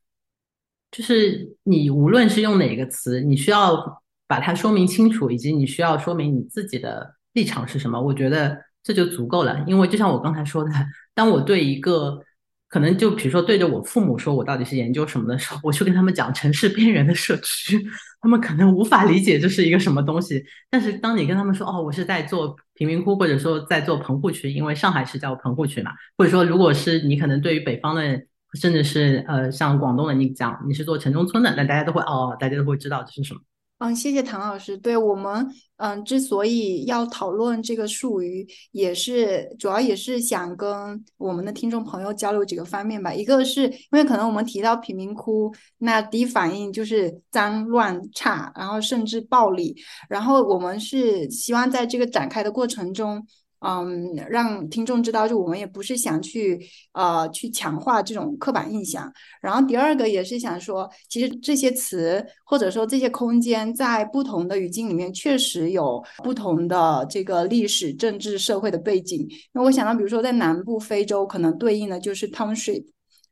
[0.93, 8.01] 就是你无论是用哪个词，你需要把它说明清楚，以及你需要说明你自己的立场是什么。
[8.01, 9.65] 我觉得这就足够了。
[9.67, 10.71] 因为就像我刚才说的，
[11.15, 12.21] 当我对一个
[12.71, 17.85] 可能就比如说对着我父母说我到底是研究什么的时候，我去跟他们讲城市边缘的社区。
[18.23, 28.21] 他们可能无法理解这是一个什么东西，但是当你跟他们说哦，我是在做贫民窟，或者说在做棚户区，因为上海是叫棚户区嘛，或者说如果是你可能对于北方的，
[28.61, 33.41] 甚至是呃像广东的，你讲你是做城中村的，那大家都会哦，大家都会知道这是什么。
[33.81, 34.77] 嗯，谢谢唐老师。
[34.77, 43.11] 对我们，嗯，之所以要讨论这个术语，也是主要也是想跟我们的听众朋友交流几个方面吧。
[43.15, 49.75] 一个是因为可能我们提到贫民窟，那第一反应就是脏乱差，然后甚至暴力，
[50.11, 53.27] 然后我们是希望在这个展开的过程中。
[53.61, 56.59] 嗯，让听众知道，就我们也不是想去
[56.93, 59.13] 呃去强化这种刻板印象。
[59.41, 69.29] 然后第二个也是想说，其实这些词或者说这些空间在不同的语境里面，确实有不同的这个历史、政治、社会的背景。
[69.53, 72.85] 那我想到，比如说在南部非洲，可能对应的就是 township。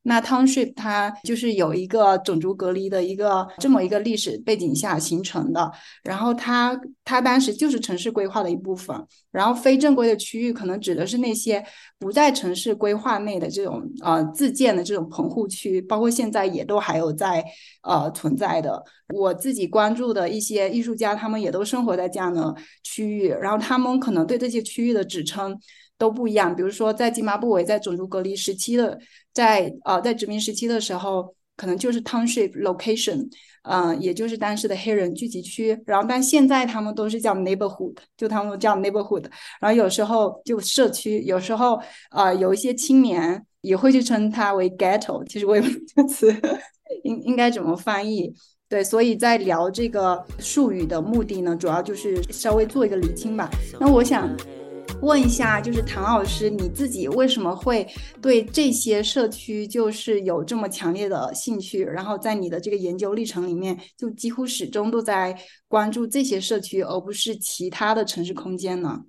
[0.03, 5.71] 那 township 它就是有一个种族隔离的一个这么一个历史背景下形成的，
[6.03, 8.97] 然后它它当时就是城市规划的一部分，
[9.31, 11.63] 然后非正规的区域可能指的是那些
[11.99, 17.45] 不在城市规划内的这种呃自建的这种棚户区，包括现在也都还有在
[17.83, 18.83] 呃存在的。
[19.15, 25.59] 我自己关注的一些艺术家，他们也都生活在这样的区域，然后他们可能对这些区域的指称。
[25.99, 28.97] 都不一样，比如说在津巴布韦，在种族隔离时期的，
[29.33, 33.29] 在呃在殖民时期的时候，可能就是 township location，
[33.63, 35.77] 嗯，也就是当时的黑人聚集区。
[35.85, 39.25] 然后，但现在他们都是叫 neighborhood，就他们叫 neighborhood。
[39.61, 41.81] 然后有时候就社区，有时候
[42.13, 45.27] 呃有一些青年也会去称它为 ghetto。
[45.27, 46.33] 其实我也不知道这个词
[47.03, 48.33] 应应该怎么翻译。
[48.69, 53.51] 对，所以在聊这个术语的目的呢，主要就是稍微做一个理清吧。
[53.81, 54.58] 那我想。
[55.01, 57.87] 问一下，就是唐老师，你自己为什么会
[58.21, 61.85] 对这些社区就是有这么强烈的兴趣？
[61.85, 69.05] 然后在你的这个研究历程里面，就几乎始终都在关注这些社区，而不是其他的城市空间呢？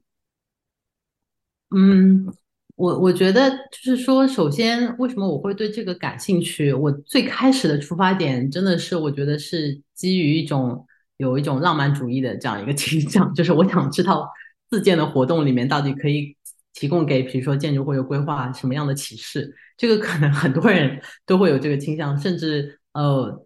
[1.76, 2.32] 嗯，
[2.76, 6.72] 我我觉得就是说，首先为什么我会对这个感兴趣？
[6.72, 10.86] 我最开始的出发点真的是我觉得是基于一种
[11.18, 14.30] 有一种浪漫主义的这样一个 倾向，就是我想知道。
[14.70, 16.36] 自建的活动里面到底可以
[16.74, 19.54] 提供给，比如说建筑或者规划什么样的启示？
[19.76, 23.46] 这个可能很多人都会有这个倾向，甚至呃，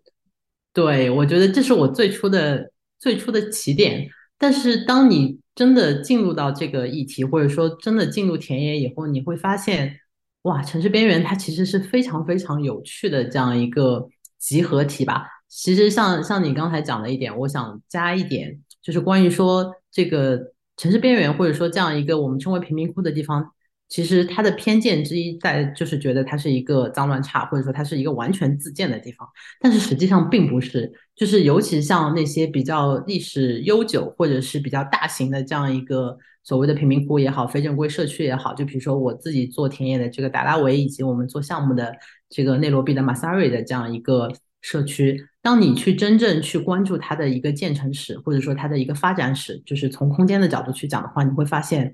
[0.74, 4.10] 对我觉得这是我最初的最初的起点。
[4.38, 10.00] 但是当你真的进入到这个议题，或者说真的进入田野以后，你会发现，
[10.42, 14.08] 哇，城市边缘它其实是非常非常有趣的这样一个
[14.38, 15.26] 集合体吧。
[15.48, 20.53] 其实像像你刚才讲的一点，我想加一点，就是关于说这个。
[20.78, 23.52] 城市边缘，或者说这样一个我们称为贫民窟的地方，
[23.88, 29.28] 其实它的偏见之一在就是觉得它是一个脏乱差，或者说它是一个完全自建的地方，
[29.60, 30.92] 但是实际上并不是。
[31.16, 41.96] 就是尤其像那些比较历史悠久或者是比较大型的这样一个所谓的贫民窟也好，非正规社区也好，就比如说我自己做田野的这个达拉维，以及我们做项目的
[42.30, 44.28] 这个内罗毕的马萨瑞的这样一个
[44.64, 51.94] 社区，当你去真正去关注它的一个建成史，或者说它的一个发展史，就是从空间的角度去讲的话，你会发现。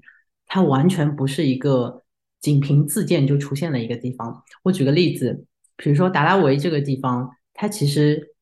[0.51, 2.01] 它完全不是一个
[2.41, 4.43] 仅凭自建就出现的一个地方。
[4.63, 5.45] 我举个例子，
[5.77, 8.33] 比如说达拉维这个地方，它其实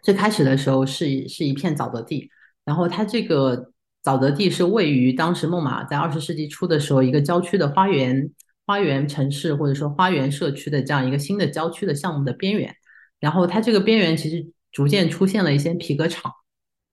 [0.00, 2.30] 最开始的时候是是一片沼泽地，
[2.64, 3.72] 然后它这个
[4.04, 8.30] 沼泽地是位于当时孟马在二十世纪初的时候一个郊区的花园
[8.64, 12.72] 花园城市或者说花园社区的这样一个新的郊区的项目的边缘。
[13.20, 16.32] 然后它这个边缘其实逐渐出现了一些皮革厂，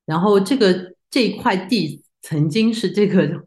[0.05, 3.43] 然后这个这块地曾经是这个。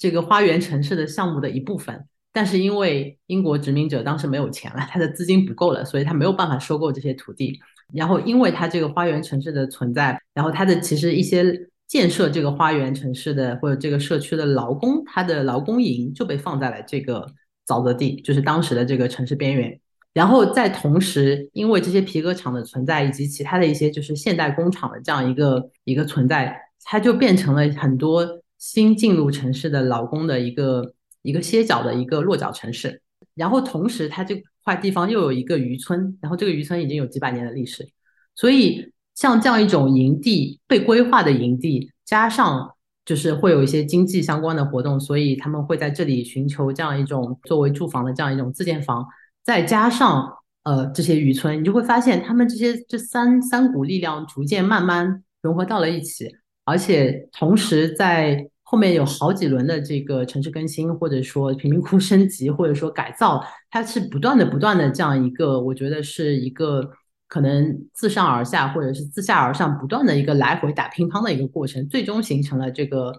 [0.00, 7.60] 这个花园城市的项目的一部分，但是因为英国殖民者当时没有钱了，他的资金不够了，所以他没有办法收购这些土地。
[7.92, 11.54] 然后，因为他这个花园城市的存在，然后他的其实一些
[11.86, 17.26] 建设这个花园城市的或者这个社区的劳工，他的劳工营就被放在了这个
[17.66, 19.78] 沼泽地，就是当时的这个城市边缘。
[20.12, 28.40] 然后在同时，因为这些皮革厂的存在以及其他的一些就是现代工厂的这样一个一个存在，它就变成了很多。
[28.60, 30.92] 新进入城市的劳工的一个
[31.22, 33.00] 一个歇脚的一个落脚城市，
[33.34, 37.88] 然后同时它这块地方又有一个渔村，然后这个渔村已经有几百年的历史，
[38.34, 42.70] 所以像这样一种营地被规划的营地，加上
[43.06, 49.06] 就是会有一些经济相关的活动，所以他们会在这里寻求这样一种作为住房的这样一种自建房，
[49.42, 50.30] 再加上
[50.64, 56.34] 呃这些渔村，你就会发现他们这些这三三股力量逐渐慢慢融合到了一起。
[56.64, 66.88] 而且同时，在后面有好几轮的这个城市更新，或者说贫民窟升级，或者说改造，它是不断的、不断的这样一个，我觉得是一个
[67.26, 73.12] 可能自上而下，或者是自下而上，不断的一个来回打乒乓的一个过程，最终形成了这个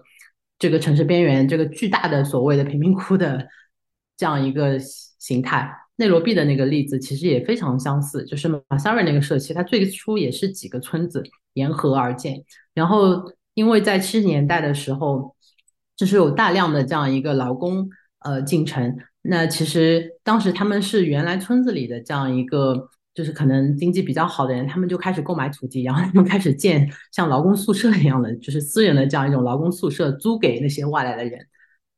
[0.58, 3.46] 这个城市边缘这个巨大的所谓的贫民窟的
[4.16, 5.70] 这样一个形态。
[5.96, 11.22] 内罗毕的那个例子其实也非常相似，就是马萨瑞那个社区，它最初也是几个村子
[11.54, 13.32] 沿河而建，然后。
[13.54, 15.36] 因为在七十年代的时候，
[15.94, 17.86] 就是有大量的这样一个劳工
[18.20, 31.38] 呃进城，那其实当时他们是原来村子里的这样一个，就是可能经济比较好的人，他们就开始购买土地，然后他们开始建像劳工宿舍一样的，就是私人的这样一种劳工宿舍，租给那些外来的人。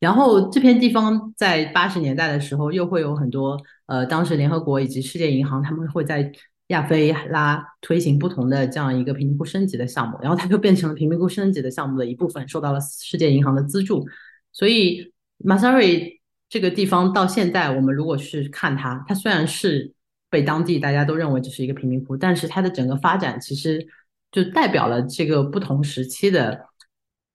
[0.00, 6.32] 然后这片地方在八十年代的时候，又会有很多呃，当时联合国以及世界银行他们会在。
[6.68, 14.02] 亚非拉推行不同的这样一个贫民窟升级的项目，然后它就变成了贫民窟升级的项目的一部分，受到了世界银行的资助。
[14.50, 19.92] 所以马萨瑞这个地方到现在，我们如果是看它，它虽然是
[20.30, 23.86] 被当地大家都认为这是一个贫民窟，但是它的整个发展其实
[24.32, 26.64] 就代表了这个不同时期的，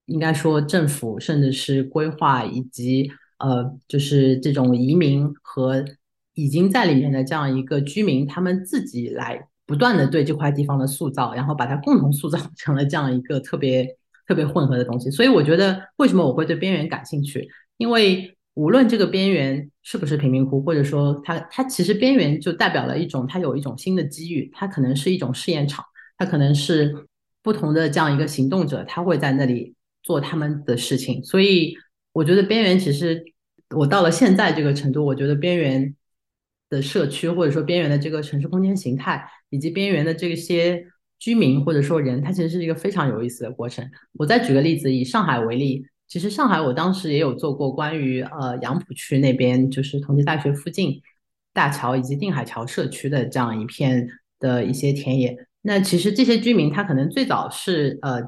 [0.08, 5.86] 应该说政府甚至是规划以及呃，就是这种移民和。
[6.36, 13.86] 已经在里面的这样一个居民，他们自己来不断的对这块地方的塑造，然后把它共同塑造 成了这样一个特别
[14.26, 15.12] 特别混合的东西。
[15.12, 17.48] 所以我觉得，为什么我会对边缘感兴趣？
[17.78, 25.84] 因为无论这个边缘是不是贫民窟，或者说它它其实边缘就代表了一种它有一种新的机遇，它可能是一种试验场，
[26.18, 27.06] 它可能是
[27.44, 31.24] 不同的这样一个行动者，他会在那里做他们的事情。
[31.24, 31.76] 所以
[32.14, 33.24] 我觉得边缘其实
[33.76, 35.96] 我到了现在这个程度，我觉得边缘。
[36.70, 40.86] 的社区或者说边缘的这个城市空间形态，以及边缘的这些
[41.18, 43.90] 居民或者说人，它其实是一个非常有意思的过程。
[44.14, 51.02] 我再举个例子，以上海为例，其实上海我当时也有做过关于呃杨浦区那边，就是同济大学附近
[51.54, 54.08] 大桥以及定海桥社区的这样一片
[54.40, 55.36] 的一些田野。
[55.62, 58.22] 那其实这些居民他可能最早是呃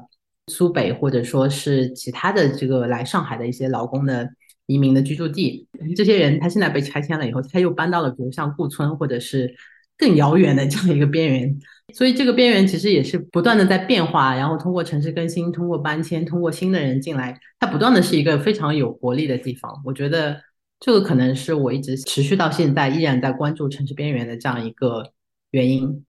[0.48, 4.28] 苏北或者说是其他的这个来上海的一些劳工的。
[4.72, 9.54] 移民的居住地，这些人他现在被拆迁了以后，他又搬到了比如像顾村或者是
[9.98, 11.58] 更遥远的这样一个边缘，
[11.94, 19.70] 所以这个边缘其实也是不断的在变化，然后通过城市更新，通过搬迁，通过新的人进来，它不断的是一个非常有活力的地方。
[19.84, 20.40] 我觉得
[20.80, 25.12] 这个可能是我一直持续到现在依然在关注城市边缘的这样一个
[25.50, 26.04] 原因。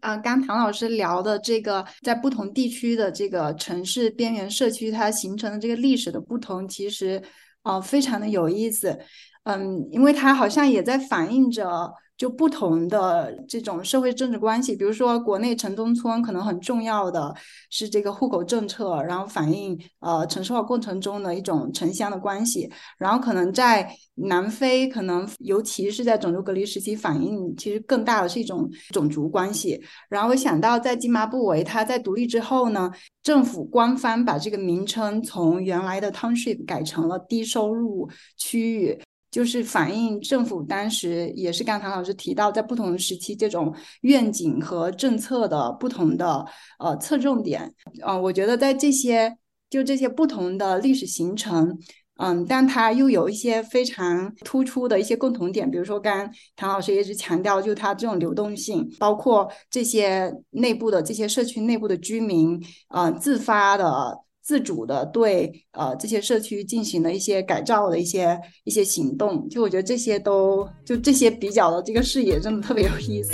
[0.00, 7.22] 啊，刚唐老师聊的这个，在不同地区的这个城市边缘社区，它形成的这个历史的不同，其实，
[7.62, 8.98] 啊，非常的有意思。
[9.44, 11.66] 嗯，因为它好像也在反映着
[12.20, 17.34] 就不同的这种社会政治关系，比如说国内城中村可能很重要的
[17.70, 29.82] 是这个户口政策，然后反映呃城市化过程中的一种城乡的关系，然后可能在南非，可能尤其是在种族隔离时期，反映其实更大的是一种种族关系。
[30.10, 32.90] 然后我想到在津巴布韦，它在独立之后呢，
[33.22, 38.06] 政府官方把这个名称从原来的 township 改成了低收入
[38.36, 39.00] 区域。
[39.30, 46.44] 就是反映政府当时也是刚唐老师提到，在不同时期，这种愿景和政策的不同的
[46.80, 47.72] 呃侧重点，
[48.04, 49.36] 嗯，我觉得在这些
[49.68, 51.78] 就这些不同的历史形成，
[52.16, 64.18] 嗯，但它又有一些非常突出的一些共同点，比如说刚唐老师一直强调，就它这种流动性，包括这些内部的这些社区内部的居民，呃，自发的。
[64.50, 73.30] 自主的对呃这些社区进行了一些改造的一些一些行动，就我觉得这些都就这些比较的这个视野真的特别有意思。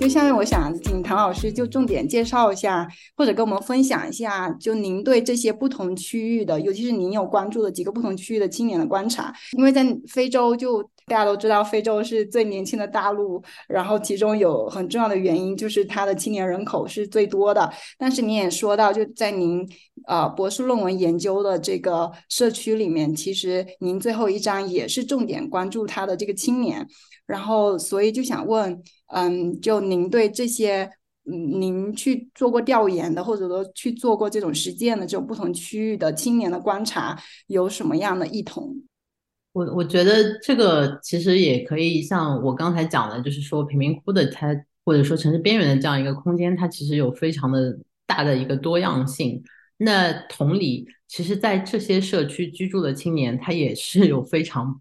[0.00, 10.82] 就下面我想请唐老师就重点介绍一下，或者跟我们分享一下，就您对这些不同区域的，尤其是您有关注的几个不同区域的青年的观察，因为在非洲就。
[11.06, 17.68] 大家都知道，非洲是最年轻的大陆，然后其中有很重要的原因就是它的青年人口是最多的。
[17.98, 19.68] 但是你也说到，就在您
[20.06, 26.86] 呃博士论文研究的这个社区里面，其实您最后一章也是重点关注他的这个青年。
[27.26, 28.80] 然后，所以就想问，
[29.12, 30.90] 嗯，就您对这些，
[31.24, 38.76] 嗯，您去做过调研的，或者说去做过这种实践的这种不同区域的青年的观察，有什么样的异同？
[39.52, 44.54] 我我觉得这个其实也可以像我刚才讲的，就是说贫民窟的它，
[44.84, 49.42] 或者说城市边缘的这样一个空间，它其实有非常的大的一个多样性。
[49.82, 54.80] 那同理，其实，在这些社区居住的青年，他也是有非常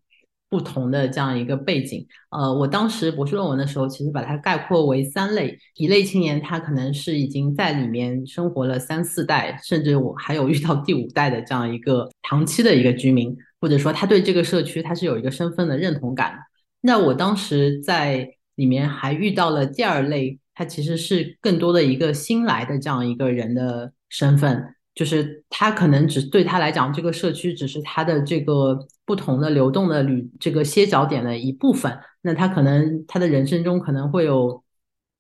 [0.50, 2.06] 不同的这样一个背景。
[2.32, 13.38] 呃，我当时博士论文的时候，其实把它概括为三类：一类青年，他可能是已经在里面生活了三四代，甚至我还有遇到第五代的这样一个长期的一个居民。
[13.62, 16.34] 或者说他对这个社区他是有一个身份的认同感。
[16.80, 18.26] 那我当时在
[18.56, 24.64] 里面还遇到了第二类，他其实是更多的一个新来的这样一个人的身份，
[24.95, 28.80] 就是他可能只对他来讲，这个社区只是他的这个
[29.10, 31.99] 不同的流动的旅这个歇脚点的一部分。
[32.22, 34.64] 那他可能他的人生中可能会有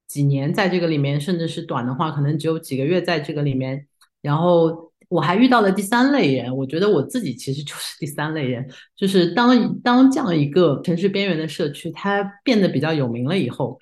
[0.07, 3.87] 几年在这个里面，甚至是短的话，可能只有几个月在这个里面，
[4.21, 4.87] 然后。
[5.09, 8.63] 我还遇到了第三类人，我觉得我自己其实就是第三类人，
[8.95, 13.79] 就是当当这样一个城市边缘的社区，它变得比较有名了以后，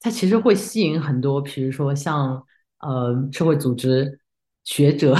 [0.00, 2.42] 它其实会吸引很多，比如说像
[2.80, 4.18] 呃社会组织、
[4.64, 5.14] 学者。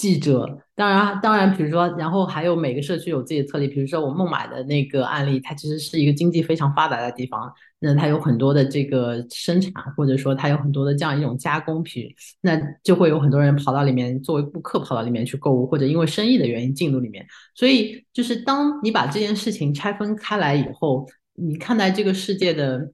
[0.00, 12.06] 记者，当然，当然，比如说，然后还有每个社区有自己的特例，比如说我孟买的那个案例，它其实是一个经济非常发达的地方，那它有很多的这个生产，或者说它有很多的这样一种加工品，
[12.40, 17.26] 那就会有很多人跑到里面作为顾客跑到里面去购物，或者因为生意的原因进入里面。
[17.54, 22.90] 所以，就是当你把这件事情拆分开来以后，你看待这个世界的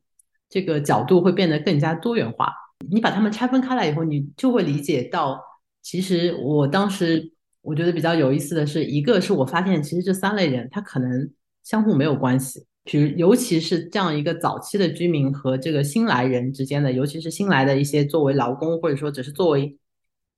[0.50, 2.52] 这个角度会变得更加多元化。
[2.90, 5.40] 你把它们拆分开来以后，你就会理解到。
[5.87, 7.30] 其实我当时
[7.62, 11.30] 我觉得比较有意思的是，一个是我发现，其实这三类人他可能
[11.62, 12.66] 相互没有关系。
[12.82, 19.78] 比如，尤其是这样一个早期的居民和这个新来人之间的，尤其是新来的一些作为劳工或者说只是作为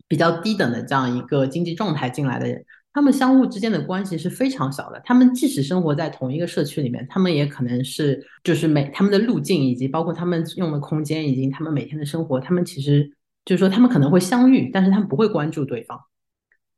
[0.07, 5.01] 比较低等的这样一个经济状态进来的人，他们相互之间的关系是非常小的。
[5.03, 13.11] 他们即使生活在同一个社区里面，他们也可能是就是每他们的路径以及包括他们用的空间以及他们每天的生活，他们其实。
[13.49, 15.99] 就是说，他们可能会相遇，但是他们不会关注对方。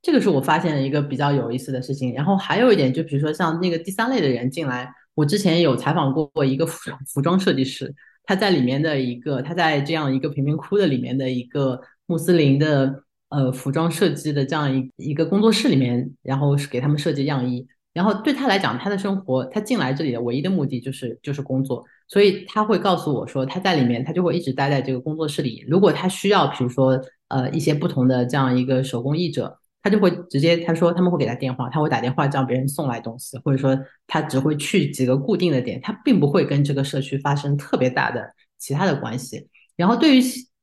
[0.01, 2.15] 这个是我发现的一个比较有意思的事情。
[2.15, 7.93] 然后还有一点，就比如说像那个第三类的人进来，我之前有采访过一个服服装设计师，
[8.23, 17.67] 他在里面的一个，他在这样一个贫民窟的里面的一个穆斯林的呃服装设计的这样一一个工作室里面，然后给他们设计样衣。
[17.93, 21.85] 然后对他来讲，他的生活，他进来这里的唯一的目的就是就是工作。
[22.11, 25.65] 所以他会告诉我说，他在里面，他就会一直待在这个工作室里。
[25.69, 39.49] 如果他需要，比如说，呃，一些不同的这样一个手工艺者，他就会直接他说他们会给他电话，他会打电话让别人送来东西，或者说他只会去几个固定的点，他并不会跟这个社区发生特别大的其他的关系。
[39.77, 40.21] 然后对于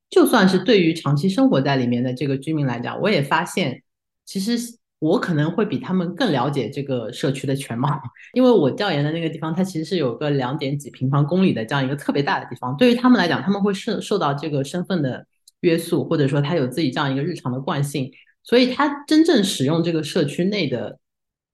[0.09, 3.81] 就算是对于长期生活在里面的这个居民来讲，我也发现
[4.25, 4.77] 其实。
[4.99, 7.99] 我可能会比他们更了解这个社区的全貌，
[8.33, 12.75] 因为我调研的那个地方，它其实是有个两点几平方公里的这样一个特别大的地方。
[12.77, 15.25] 对于他们来讲，他们会受受到这个身份的
[15.59, 18.11] 约束，或者说他有自己这样一个日常的惯性，
[18.43, 20.97] 所以他真正使用这个社区内的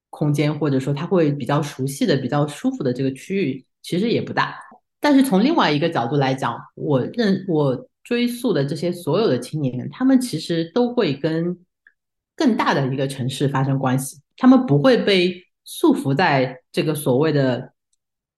[0.09, 4.55] 空间，或者说他会比较熟悉的、比较舒服的这个区域，其实也不大。
[5.01, 11.57] 但是从另外一个角度来讲，我认我追溯的这些所有的青年，他们其实都会跟
[12.35, 17.73] 更大的一个城市发生关系，他们不会被束缚在这个所谓的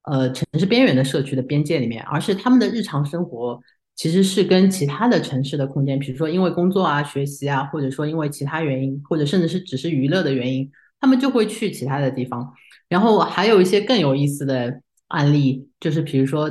[0.03, 3.59] 呃城市边缘的社区的边界里面，而是他们的日常生活
[3.95, 12.53] 其实是跟其他的城市的空间，比如说因为工作啊、学习啊，或者说因为其他原因，或者甚至是只是娱乐的原因，他们就会去其他的地方。
[12.87, 14.81] 然后还有一些更有意思的。
[15.07, 16.49] 案例就是，比如说，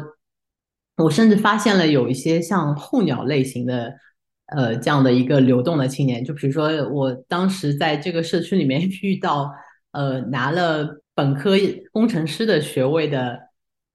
[0.97, 3.93] 我甚至发现了有一些像候鸟类型的，
[4.47, 6.25] 呃，这样的一个流动的青年。
[6.25, 9.51] 就比如说，我当时在这个社区里面 遇到，
[9.93, 11.53] 呃，拿了本科
[11.93, 13.39] 工程师的学位的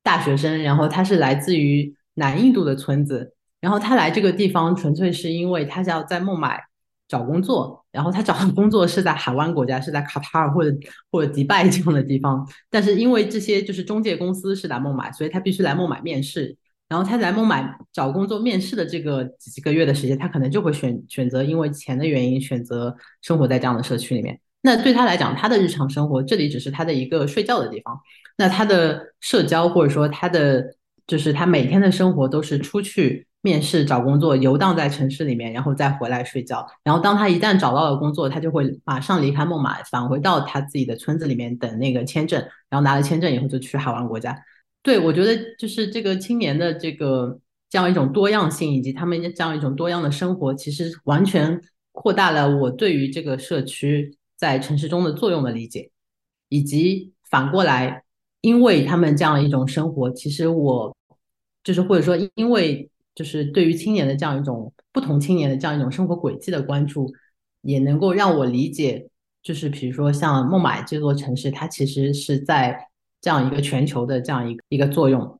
[0.03, 6.63] 大学生，然后他是来自于南印度的村子，然后他来这个地方纯粹是因为他要在孟买。
[7.09, 10.77] 找工作，然后他找的工作是在海湾国家，是在卡塔尔或者
[11.11, 12.47] 或者迪拜这样的地方。
[12.69, 16.55] 但是因为这些就是中介公司是来孟买，所以他必须来孟买面试。
[16.89, 24.37] 然后他在孟买找工作面试的这个几个月的时间，他可能就会选选择因为钱的原因选择生活在这样的社区里面。
[24.61, 27.97] 那对他来讲，他的日常生活这里只是他的一个睡觉的地方。
[28.37, 30.75] 那他的社交或者说他的
[31.07, 33.25] 就是他每天的生活都是出去。
[33.41, 36.67] 面试找工作，游荡在城市里面，然后再回来睡觉。
[36.83, 42.37] 然后当他一旦找到了工作，他就会马上离开孟买，返回到他自己的村子里面等那个签证。
[42.69, 44.37] 然后拿了签证以后，就去海湾国家。
[44.82, 51.61] 对我觉得，就是这个青年的这个这样一种多样性，以及他们这样一种多样的生活，其实完全
[51.91, 55.91] 扩大了我对于这个社区在城市中的作用的理解，
[56.49, 58.03] 以及反过来，
[58.41, 60.95] 因为他们这样一种生活，其实我
[61.63, 62.89] 就是或者说因为。
[63.15, 67.11] 就是对于青年的这样一种不同青年的这样一种生活轨迹的关注，
[67.63, 69.09] 也能够让我理解，
[69.43, 72.88] 就是比如说像孟买这座城市，它其实是在
[73.22, 75.39] 这样一个全球的这样一个一个作用，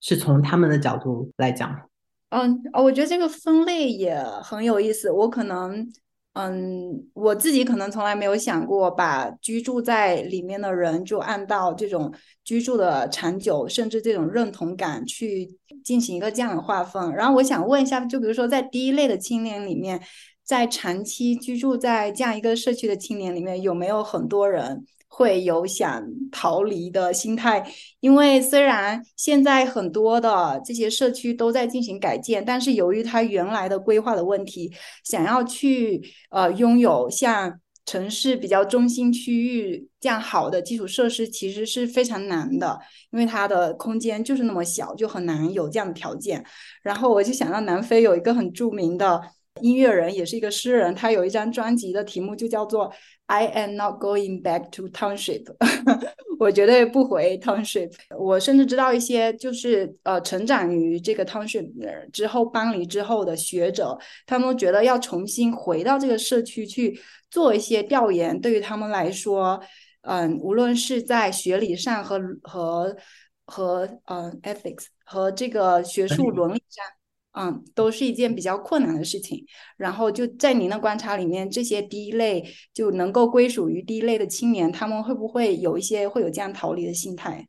[0.00, 1.88] 是从他们的角度来讲。
[2.30, 5.90] 嗯，哦我觉得这个分类也很有意思，我可能。
[6.34, 12.14] 嗯，我自己可能从来没有想过把居住在里面的人就按照这种
[12.44, 17.12] 居住的长久，甚至这种认同感去进行一个这样的划分。
[17.12, 20.00] 然后我想问一下，就比如说在第一类的青年里面，
[20.44, 24.84] 在长期居住在这样一个社区的青年里面，有没有很多人？
[25.08, 27.66] 会有想逃离的心态，
[28.00, 36.00] 因为虽然现在很多的这些社区都在进行改建，但是由于它原来的规划的问题，想要去
[36.30, 42.78] 呃拥有像城市比较中心区域这样好的基础设施，其实是非常难的，
[43.10, 46.44] 因为它的空间就是那么小，就很难有这样的条件。
[46.82, 49.20] 然后我就想到南非有一个很著名的
[49.62, 52.92] 音乐人，也是一个诗人，他有一张专辑的题目就叫做。
[53.30, 55.44] I am not going back to township，
[56.40, 57.92] 我绝对不回 township。
[58.18, 61.70] 我甚至知道一些就是呃成长于这个 township
[62.10, 66.98] 之后搬离之后的学者，他们觉得要重新回到这个社区去
[67.30, 69.60] 做一些调研，对于他们来说，
[70.04, 72.96] 嗯，无论是在学理上和和
[73.44, 76.82] 和嗯 ethics 和这个学术伦理上。
[76.86, 76.97] 嗯，
[77.40, 79.46] 嗯都是一件比较困难的事情。
[79.76, 87.46] 然后就在您的观察里面，这些第一类就能够归属于第一类的青年，他们会不会有一些会有这样逃离的心态？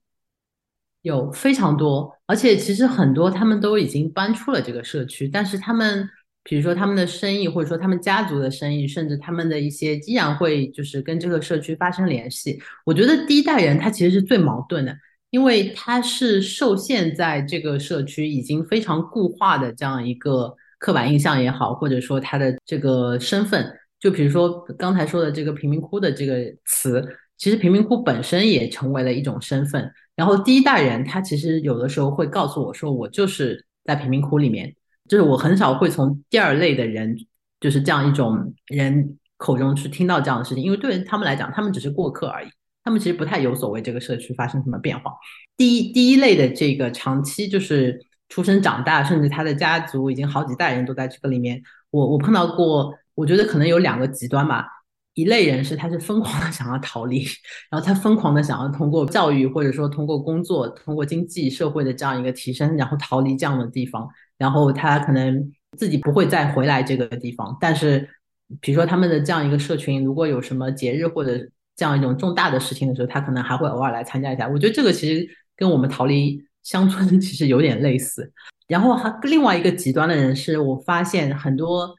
[1.02, 6.08] 有非常多，而且其实很多他们都已经搬出了这个社区，但是他们
[6.44, 12.62] 比如说他们的生意，或者说他们家族的生意，甚至他们的一些依然会就是跟这个社区发生联系。
[12.86, 14.96] 我觉得第一代人他其实是最矛盾的。
[15.30, 27.06] 因为他是受限在这个社区已经非常固化的这样一个刻板印象也好，或者说他的这个身份，就比如说刚才说的这个贫民窟的这个词，
[27.38, 29.92] 其实贫民窟本身也成为了一种身份。
[30.16, 34.76] 然后第一代人他其实有的时候会告诉我说，我就是在贫民窟里面，
[35.08, 37.16] 就是我很少会从第二类的人，
[37.60, 42.48] 就是这样一种人口中去听到这样的事情，因为对于他们来讲，他们只是过客而已。
[42.90, 45.14] 他们其实不太有所谓这个社区发生什么变化。
[45.56, 51.62] 第一第一类的这个长期就是出生长大，甚至他的家族已经好几代人都在这个里面。
[51.92, 54.66] 我我碰到过，我觉得可能有两个极端吧。
[55.14, 57.24] 一类人是他是疯狂的想要逃离，
[57.70, 64.10] 然后他疯狂的想要通过教育或者说通过工作、通过经济社会的这样一个提升，然后逃离这样的地方。
[64.40, 68.10] 然后他可能自己不会再回来这个地方，但是
[68.60, 71.38] 比如说他们的这样一个社群，如果有什么节日或者
[71.80, 74.50] 这样一种重大的事情的时候，他可能还会偶尔来参加一下。
[74.50, 75.26] 我觉得这个其实
[75.56, 78.34] 跟我们逃离乡村 其实有点类似。
[78.68, 81.96] 然后还另外一个极端的人是我发现很多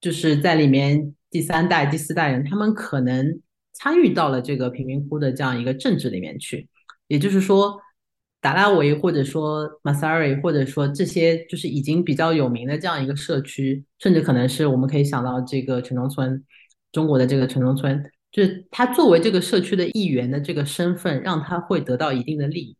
[0.00, 3.38] 就是在里面第三代、第四代人，他们可能
[3.74, 6.66] 参与到了这个贫民窟的这样一个政治里面去。
[7.06, 7.78] 也就是说，
[8.40, 16.42] 达拉维或者说马萨瑞，或者说这些就是已经比较有名的这样一个社区，甚至可能是我们可以想到这个城中村，
[16.92, 18.02] 中国的这个城中村，
[18.36, 22.76] 就是他作为这个社区的一员的这个身份，让他会得到一定的利益。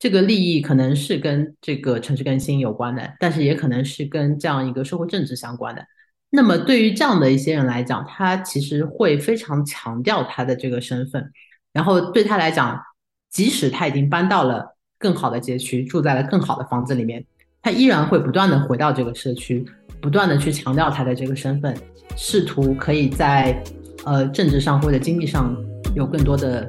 [0.00, 5.86] 这个利益可能是跟这个城市更新有关的，但是也可能是跟这样一个社会政治相关的。
[6.30, 11.30] 那么对于这样的一些人来讲，他其实会非常强调他的这个身份，
[11.72, 12.82] 然后对他来讲。
[13.30, 17.24] 即使他已经搬到了更好的街区，住在了更好的房子里面，
[17.62, 19.64] 他依然会不断的回到这个社区，
[20.00, 21.72] 不断的去强调他的这个身份，
[22.16, 23.62] 试图可以在
[24.04, 25.56] 呃政治上或者经济上
[25.94, 26.68] 有更多的。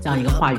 [0.00, 0.56] 这样一个话语。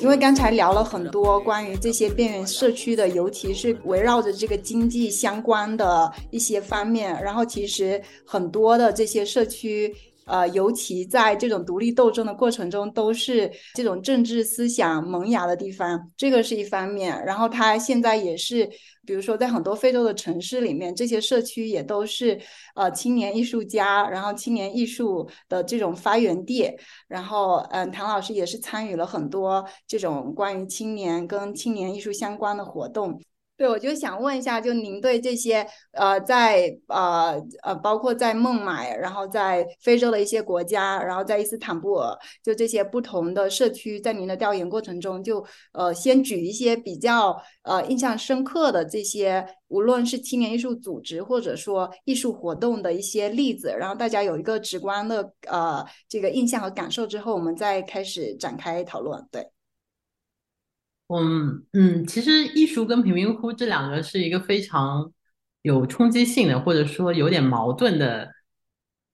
[0.00, 9.94] 因为刚才聊了很多关于这些边缘社区的，尤其是围绕着这个经济相关的一些方面，然后其实很多的这些社区。
[10.28, 17.24] 呃，尤其在这种独立斗争的过程中，都是这种政治思想萌芽的地方，这个是一方面。
[17.24, 18.68] 然后它现在也是，
[19.04, 22.38] 比如说在很多非洲的城市里面，这些社区也都是
[22.74, 26.70] 呃青年艺术家，然后青年艺术的这种发源地。
[27.08, 33.20] 然后，嗯，唐老师也是参与了很多这种关于青年跟青年艺术相关的活动。
[33.58, 37.34] 对，我就想问一下，就您对这些呃，在呃
[37.64, 59.26] 呃，包括在孟买，然后在非洲的一些国家，然后在伊斯坦布尔，就这些不同的社区，在您的调研过程中，就呃，先举一些比较呃印象深刻的这些，无论是青年艺术组织或者说艺术活动的一些例子，然后大家有一个直观的呃这个印象和感受之后，我们再开始展开讨论。
[59.32, 59.57] 对。
[61.08, 65.10] 嗯嗯，其实艺术跟贫民窟这两个是一个非常
[65.62, 68.28] 有冲击性的，或者说有点矛盾的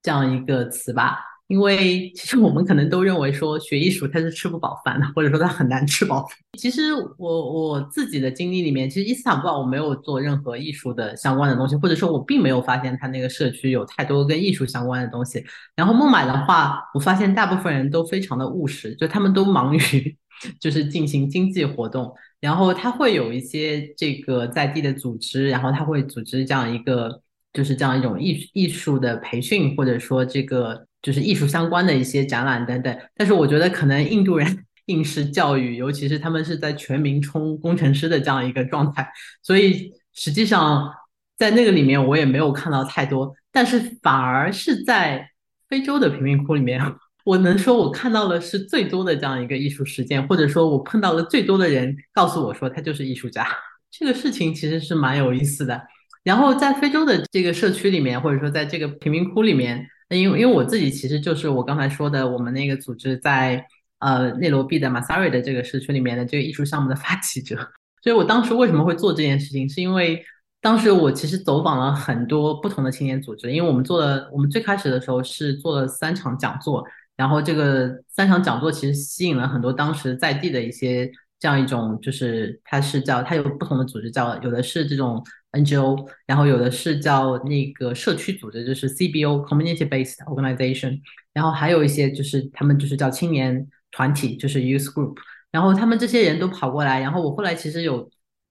[0.01, 1.19] 这样一个词吧。
[1.47, 6.27] 因为其实我们可能都认为说学艺术它是吃不饱饭的，或者说它很难吃饱。
[6.57, 15.45] 其实我我自己的经历里面，其实伊斯坦布尔我没有做任何艺术的相关的东西，或者说我并没有发现它那个社区有太多跟艺术相关的东西。
[15.75, 20.17] 然后孟买的话，我发现大部分人都非常的务实，就他们都忙于。
[20.59, 27.21] 就是进行经济活动，然后他会有一些这个在地的组织，然后他会组织这样一个，
[27.53, 32.97] 就是这样一种艺艺术的培训，或者说这个就是艺术相关的一些展览等等。
[33.15, 39.07] 但是我觉得可能印度人 应试教育，尤其是他们是在全民冲工程师的这样一个状态，
[39.41, 40.91] 所以实际上
[41.37, 45.29] 在那个里面我也没有看到太多，但是反而是在
[45.67, 46.79] 非洲的贫民窟里面。
[47.25, 53.47] 我能说，我看到了是最多的这样一个艺术实践，或者说，我碰到了最多的人告诉我说他就是艺术家。
[53.89, 55.81] 这个事情其实是蛮有意思的。
[56.23, 63.65] 然后在非洲的这个社区里面，或者说在这个贫民窟里面，因为因为我自己其实就是我刚才说的，我们那个组织在
[63.97, 67.55] 呃内罗毕的马萨瑞的这个社区里面的这个艺术项目的发起者，
[68.03, 70.23] 所以我当时为什么会做这件事情，是因为
[70.61, 76.85] 当时我其实走访了很多不同的青年组织，因为我们做了，我们最开始的时候是做了三场讲座。
[77.15, 81.09] 然后这个三场讲座其实吸引了很多当时在地的一些
[81.39, 90.99] 这样一种，就是它是叫它有不同的组织，叫有的是这种 NGO，然后有的是叫那个社区组织，就是 CBO Community Based Organization，
[91.33, 95.15] 然后还有一些就是他们就是叫青年团体，就是 Youth Group，
[95.51, 98.09] 然后他们这些人都跑过来，然后我后来其实有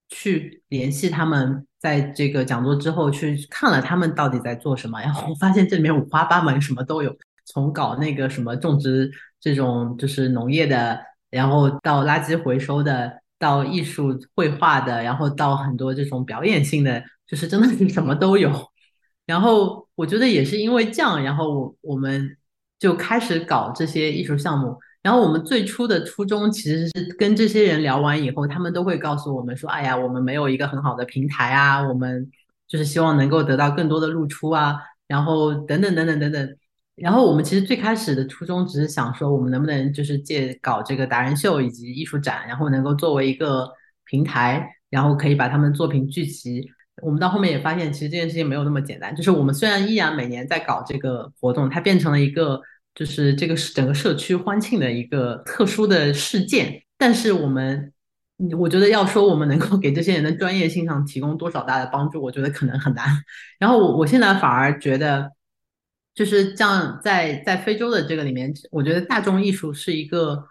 [0.08, 7.14] 去联系他们，在这个讲座之后去看了他们到底在做什么，然后我发现这里面五花八门，什么都有。
[7.44, 10.98] 从搞那个什么种植这种就是农业的，
[11.30, 18.50] 然后到垃圾回收的，到艺术绘画的，然后到很多这种表演性的，就是真的是什么都有。
[19.26, 22.36] 然后我觉得也是因为这样，然后我我们
[22.78, 24.78] 就开始搞这些艺术项目。
[25.02, 32.30] 然后我们最初的初衷其实是跟这些人聊完以后，他们都会告诉我们说：“哎呀，我们没有一个很好的平台啊，我们
[32.66, 36.56] 就是希望能够得到更多的露出啊，然后等等等等等等。”
[36.96, 43.68] 然后我们其实最开始的初衷只是想说，我们能不能就是借搞这个达人秀以及艺术展，然后能够作为一个
[44.04, 46.64] 平台，然后可以把他们作品聚集。
[47.02, 49.14] 我们到后面也发现，其实这件事情没有那么简单。
[49.16, 52.60] 就是我们虽然依然每年在搞这个活动，它变成了一个
[52.94, 57.92] 就是这个整个社区欢庆的一个特殊的事件，但是我们，
[58.56, 63.04] 我觉得要说我们能够给这些人的专业性上提供多少大的帮助，我觉得可能很难。
[63.58, 65.28] 然后我我现在反而觉得。
[66.14, 70.44] 就是这样，在在非洲的这个里面，我觉得大众艺术是一个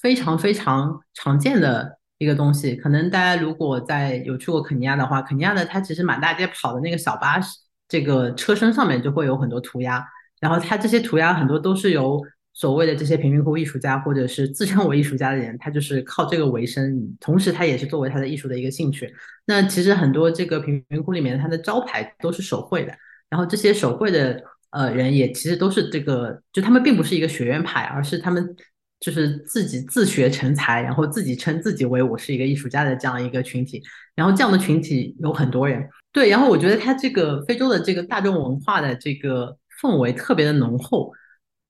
[0.00, 2.74] 非常非常常见的一个东西。
[2.74, 10.02] 可能大家如果在有去过肯尼亚的话，肯尼亚的它其实满大街跑的那个小巴士，这个车身上面就会有很多涂鸦，
[10.40, 12.20] 然后它这些涂鸦很多都是由
[12.54, 19.14] 所谓的这些贫民窟艺术家或者是自称为艺术家的人，他就是靠这个为生，同时他也是作为他的艺术的一个兴趣。
[19.46, 22.92] 那其实很多这个贫民窟里面，它的招牌都是手绘的，
[23.28, 28.56] 然后这些手绘的呃人也其实都是这个，就他们并不是一个学院派，而是他们
[29.00, 33.82] 就是自己自学成才，然后自己称自己为我是一个艺术家的这样一个群体。
[34.14, 36.28] 然后这样的群体有很多人，对。
[36.28, 41.12] 然后我觉得他这个非洲的这个大众文化的这个氛围特别的浓厚。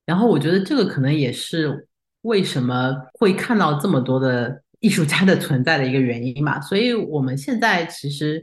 [0.05, 1.87] 然后我觉得这个可能也是
[2.23, 6.61] 为什么会看到这么多的艺术家的存在的一个原因嘛。
[6.61, 8.43] 所以我们现在其实，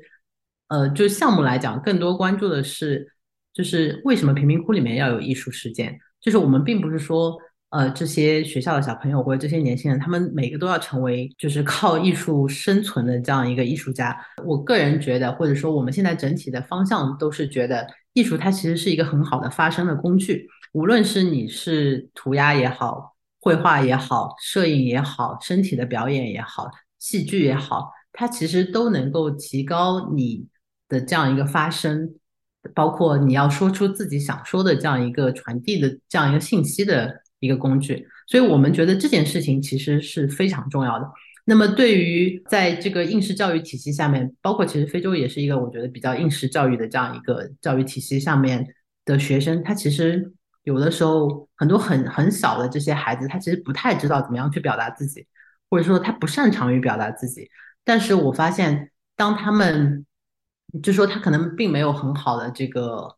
[0.69, 3.11] 呃，就项目来讲，更多关注的是，
[3.57, 5.97] 就是为什么贫民窟里面要有艺术实践？
[6.21, 7.35] 就是我们并不是说，
[7.69, 14.15] 呃，这些学校的小朋友或者这些年轻人，他们每个都要成为就是靠艺术生存的这样一个艺术家。
[14.45, 20.47] 我个人觉得，或者说我们现在整体的方向都是觉得，艺术它其实是一个很好的发声的工具。
[20.73, 30.45] 无论是你是涂鸦也好，绘画也好，摄影也好，身体的表演也好，戏剧也好，它其实都能够提高你
[30.87, 32.13] 的这样一个发声，
[32.73, 38.07] 包括你要说出自己想说的这样一个传递的这样一个信息的一个工具。
[38.27, 41.05] 所以我们觉得这件事情其实是非常重要的。
[41.45, 48.67] 那么对于在这个应试教育体系下面，包括其实非洲也是一个我觉得比较应试教育的这样一个教育体系下面
[49.05, 50.33] 的学生，他其实。
[50.63, 55.25] 有的时候，很多很很小的这些孩子，他其实不太知道怎么样去表达自己，
[55.69, 57.49] 或者说他不擅长于表达自己。
[57.85, 60.05] 但是我发现，当他们
[60.81, 63.15] 就说他可能并没有很好的这个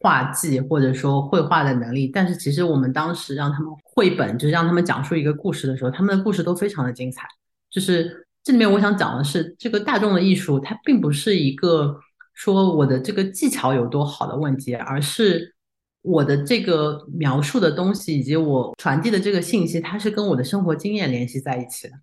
[0.00, 7.26] 画技，或者说绘画的能力，但是其实我们当时让他们绘本，就是让他们讲述一个故事的时候，他们的故事都非常的精彩。
[7.70, 11.98] 就是这里面我想讲的是，这个大众的艺术，它并不是一个
[12.34, 15.54] 说我的这个技巧有多好的问题，而是。
[16.02, 21.94] 我的这个描述的东西以及我传递的这个信息，它是跟我的生活经验联系在一起的。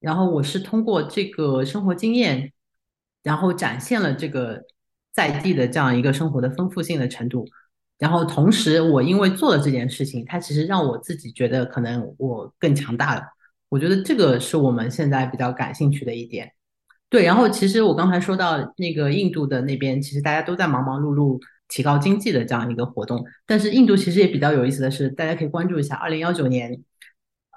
[0.00, 2.50] 然后我是通过这个生活经验，
[3.26, 4.62] 然后展现了这个
[5.12, 7.44] 在地的这样一个生活的丰富性的程度。
[7.98, 13.22] 然后同时，我因为做了这件事情，它其实让我自己觉得可能我更强大了。
[13.68, 16.52] 我觉得这个是我们现在比较感兴趣的一点。
[17.08, 21.40] 对，然后其实我刚才说到那个印度的那边，其实大家都在忙忙碌碌。
[21.68, 26.80] 提高经济的这样一个活动，但是印度其实也比较有意思的是，大家可以关注一下，二零幺九年，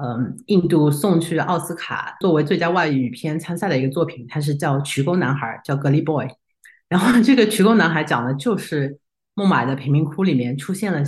[0.02, 6.26] 嗯，印度送去奥斯卡作为最佳外语片参赛的一个作品，它是叫《曲沟男孩》，叫《Gully Boy》。
[6.88, 8.98] 然后这个《曲沟男孩》讲的就是
[9.34, 11.04] 孟买的贫民窟里面出现了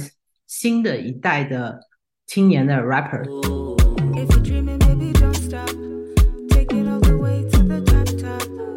[0.46, 1.80] 新的一代的
[2.28, 3.24] 青年的 rapper，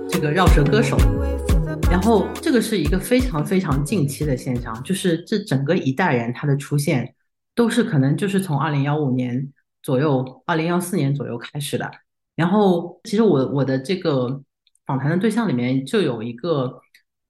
[0.09, 0.97] 这个绕舌歌手。
[1.91, 7.15] 然后这个是一个非常非常近期的现象，就是这整个一代人他的出现，
[7.57, 9.53] 都是可能就是从二零幺五年
[9.85, 11.89] 左右、二零幺四年左右开始的。
[12.35, 14.43] 然后其实我我的这个
[14.87, 16.80] 访谈的对象里面就有一个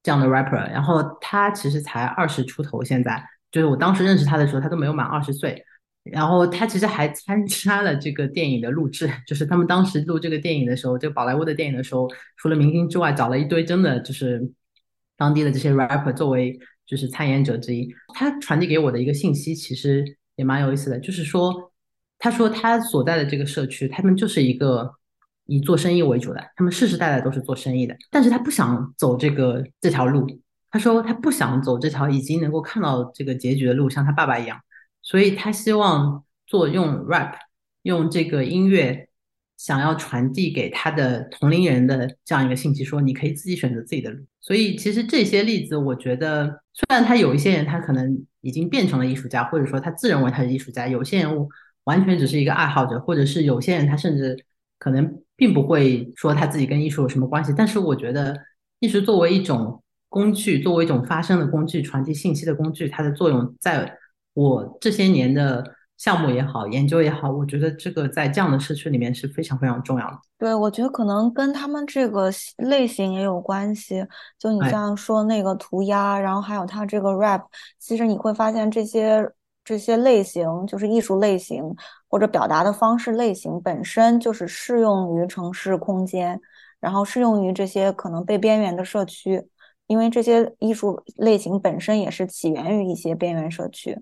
[0.02, 5.62] 这样的 rapper，然后他其实才二十出头，现在就是我当时认识他的时候，他都没有满二十岁。
[6.04, 14.52] 然后他其实还参加了这个电影的录制，就是他们当时录这个电影的时候，这个宝莱坞的电影的时候，除了明星之外，找了一堆真的就是
[15.16, 17.88] 当地的这些 rapper 作为就是参演者之一。
[18.14, 20.04] 他传递给我的一个信息其实
[20.36, 21.72] 也蛮有意思的，就是说，
[22.24, 24.90] 他说他所在的这个社区，他们就是一个
[25.44, 30.26] 以做生意为主的，他们世世代代都是做生意的，但是他不想走这个这条路。
[30.70, 34.58] 他说他不想走这条已经能够看到这个结局的路，像他爸爸一样。
[35.02, 37.34] 所以他希望做用 rap，
[37.82, 39.06] 用这个音乐，
[39.58, 44.24] 想要传递给他的同龄人的这样一个信息，说你可以自己选择自己的路。
[44.40, 51.30] 所以其实这些例子，我觉得虽然他有一些人他可能已经变成了艺术家，或者说他自认为他是艺术家，有些人
[51.84, 54.44] 完全只是一个爱好者，或者是有些人他甚至
[54.78, 57.52] 可能并不会说他自己跟艺术有什么关系。
[57.56, 58.36] 但是我觉得
[58.80, 63.98] 艺术作为一种工具，作为一种发声的工具，传递信息的工具，它的作用在。
[64.36, 65.64] 我这些年的
[65.96, 70.18] 项目也好，研究也好，我觉得这个在这样的社区里面是非常非常重要的。
[70.36, 74.04] 对，我觉得可能跟他们这个类型也有关系。
[74.36, 77.42] 就你像说那个涂鸦，然后还有他这个 rap，
[77.78, 79.24] 其实你会发现这些
[79.64, 81.74] 这些类型，就是艺术类型
[82.08, 86.40] 或者表达的方式类型本身就是适用于城市空间，
[86.80, 89.42] 然后适用于这些可能被边缘的社区，
[89.86, 93.98] 因为这些艺术类型本身也是起源于一些边缘社区。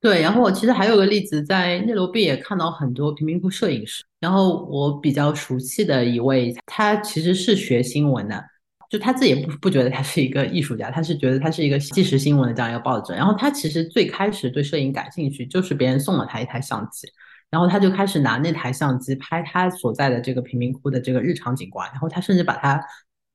[0.00, 4.04] 对，然后我其实还有个例子，在内罗毕也看到很多贫民窟摄影师。
[4.20, 8.44] 然后我比较熟悉的一位，他其实是学新闻的，
[8.88, 13.12] 就他自己不不觉得他是一个艺术家，他是觉得他是一个纪实新闻的这样一个报纸。
[13.12, 17.06] 然后他其实最开始对摄影感兴趣，就是别人送了他一台相机，
[17.50, 21.88] 然后他就开始拿那台相机拍他所在的这个贫民窟的这个日常景观。
[21.90, 22.82] 然后他甚至把他，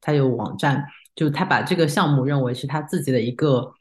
[0.01, 0.84] 他有网站，
[1.16, 3.74] 就他把这个项目认为是他自己的一个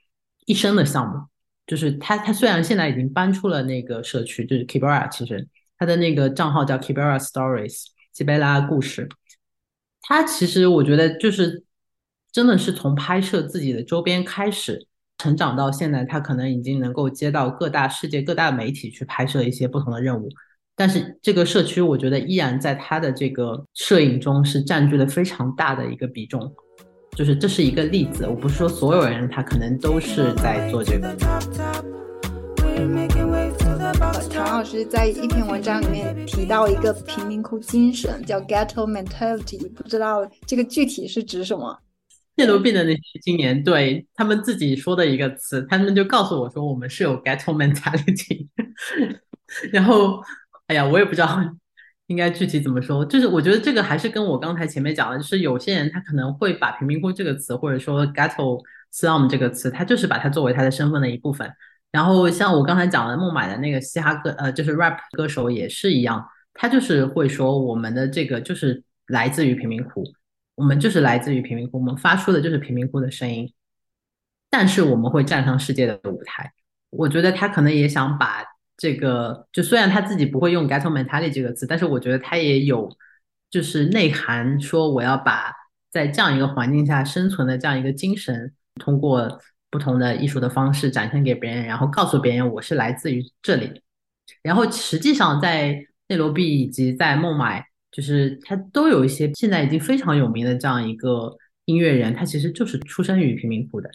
[0.47, 1.21] 一生的项目。
[1.67, 5.49] 就是他他虽然现在已经搬出了那个社区，就是 Kibera，其实。
[5.79, 9.09] 他的那个账号叫 Kibera Stories，基贝拉故事。
[10.03, 11.65] 他其实我觉得就是
[12.31, 14.87] 真的是从拍摄自己的周边开始
[15.19, 20.29] 成长到现在，他可能已经能够接到各大世界各大媒体去拍摄一些不同的任务。
[20.75, 26.53] 但是这个社区，我觉得依然在他的这个摄影中是占据了非常大的一个比重。
[27.15, 31.15] 就是这是一个例子，我不是说所有人他可能都是在做这个。
[34.31, 41.79] 唐老师在一篇文章里面提到一个贫民窟精神，叫 Ghetto Mentality，不知道这个具体是指什么？
[42.35, 48.49] 内罗毕的那些青年对他们自己说的一个词，他们就告诉我说我们是有 Ghetto Mentality。
[49.71, 50.21] 然后，
[50.67, 51.39] 哎呀，我也不知道
[52.09, 58.61] 应该具体怎么说，就是我觉得这个还是跟我刚才前面讲的，就是有些人他可能会把贫民窟这个词，或者说 Ghetto
[58.93, 61.53] Slum 这个词，他就是把它作为他的身份的一部分。
[61.93, 70.03] 然后像我刚才讲的孟买的那个嘻哈歌，呃，就是 rap 歌手也是一样，他就是会说我们的这个就是来自于贫民窟，
[70.55, 73.53] 我们就是来自于贫民窟，我们发出的就是贫民窟的声音，
[74.49, 76.51] 但是我们会站上世界的舞台。
[76.89, 78.43] 我觉得他可能也想把
[78.79, 82.91] 这个，就虽然他自己不会用 ghetto mentality 这个词，但是我觉得他也有
[83.51, 85.53] 就是内涵，说我要把
[85.91, 89.39] 在这样一个环境下生存的这样一个精神，通过。
[89.73, 93.83] 不同的艺术的方式展现给别人，然后告诉别人我是来自于这里。
[94.43, 95.75] 然后实际上在
[96.09, 103.91] 内罗毕以及在孟买，就是他都有一些现在已经非常有名的这样一个音乐人，他其实就是出生于贫民窟的。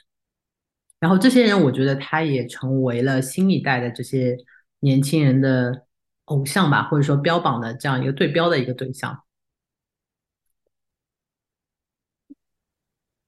[1.00, 4.36] 然后这些人，我觉得他也成为了新一代的这些
[4.80, 5.84] 年轻人的
[6.26, 9.16] 偶像吧，或者说标榜的这样一个对标的一个对象。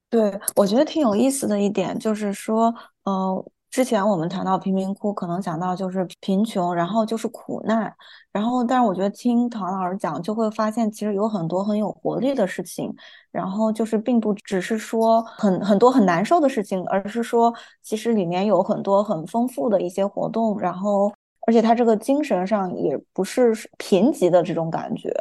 [0.09, 7.93] 对，我觉得挺有意思的一点就是说，呃，之前我们谈到贫民窟，可能讲到就是贫穷，然后就是苦难，
[8.31, 12.91] 然后，但是我觉得听唐老师讲，就会发现其实有很多很有活力的事情，
[13.31, 17.53] 然后就是并不只是说很很多很难受的事情，而是说
[17.83, 21.13] 其实里面有很多很丰富的一些活动，然后，
[21.45, 25.13] 而且他这个精神上也不是贫瘠的这种感觉。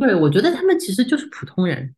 [0.00, 1.94] 对，我觉得他们其实就是普通人。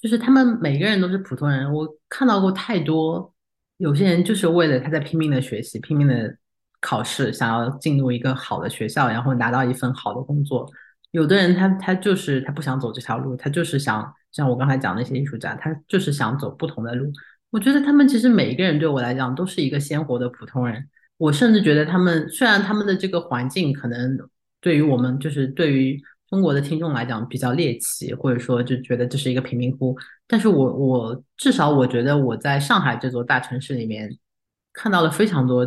[0.00, 3.34] 就是他们每个人都是普通人，我看到过太多，
[3.78, 6.36] 有些人就是为了他在拼命的学习、拼命的
[6.80, 10.70] 考试，想要进入一个好的学校，然后拿到一份好的工作。
[11.10, 17.12] 有的人他他就是他不想走这条路，他就是想像我刚才讲那些艺术家，他就是想走不同的路。
[17.50, 20.88] 我觉得他们其实每一个人对我来讲都是一个鲜活的普通人。
[21.16, 24.16] 我甚至觉得他们虽然他们的这个环境可能
[24.60, 26.00] 对于我们就是对于。
[26.28, 29.96] 中国的听众来讲比较猎奇，或者说就觉得这是一个贫民窟。
[30.26, 34.10] 但是我我至少我觉得我在上海这座大城市里面
[34.72, 35.66] 看到了非常多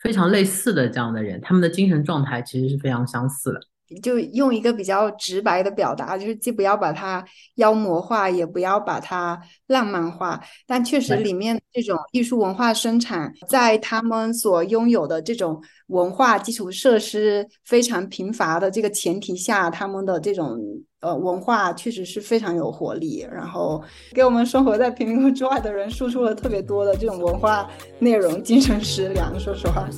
[0.00, 3.60] 非常类似的这样的人，他们的精神状态其实是非常相似的。
[4.02, 7.24] 就用一个比较直白的表达，就是既不要把它
[7.56, 10.40] 妖魔化，也不要把它浪漫化。
[10.66, 20.58] 但确实，里面这种艺术文化生产，在他们所拥有的这种文化基础设施非常贫乏的这个前提下，他们的这种
[21.00, 23.82] 呃文化确实是非常有活力，然后
[24.12, 27.68] 给我们生活在贫民窟之外的人输出了特别多的这种文化
[27.98, 29.38] 内容、精神食粮。
[29.38, 29.88] 说实话。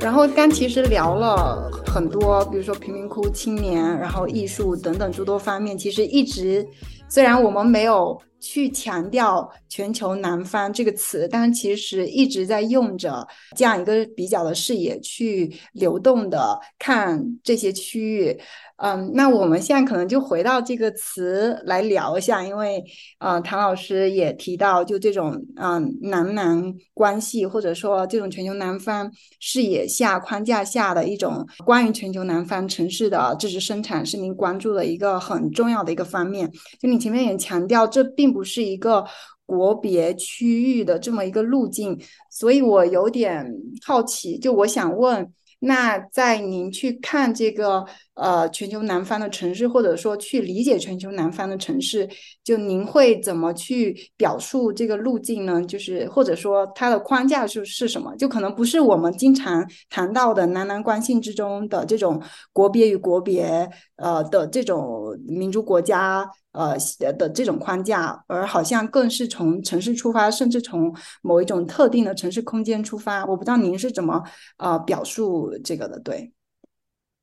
[0.00, 5.76] 然后刚其实聊了很多，比如说贫民窟青年，然后艺术等等诸多方面。
[5.76, 6.66] 其实一直，
[7.08, 13.26] 虽然我们没有去强调“全球南方”这个词，但是其实一直在用着
[13.56, 18.38] 这样一个比较的视野去流动的看这些区域。
[18.82, 22.82] 嗯，那我们现在可能就回到这个词来聊一下，因为
[23.18, 36.50] 呃，唐老师也提到，就这种嗯南南关系，或者说这种全球南方视野下框架下的一种关于全球南方城市的知识生产，是您关注的一个很重要的一个方面。
[36.80, 39.04] 就你前面也强调，这并不是一个
[39.46, 42.00] 国别区域的这么一个路径，
[42.30, 43.44] 所以我有点
[43.84, 45.32] 好奇，就我想问。
[45.62, 47.84] 那在您去看这个
[48.20, 52.06] 呃全球南方的城市，或者说去理解全球南方的城市，
[52.44, 55.64] 就您会怎么去表述这个路径呢？
[55.64, 58.14] 就是或者说它的框架是是什么？
[58.16, 63.66] 就可能不是我们经常谈到的南南关系之中的这种国别与国别
[63.96, 66.76] 呃的这种民族国家呃
[67.16, 73.24] 的这种框架，而好像更是从城市出发，甚至从某一种特定的城市空间出发。
[73.24, 74.22] 我不知道您是怎么
[74.58, 75.98] 呃表述这个的？
[76.00, 76.32] 对。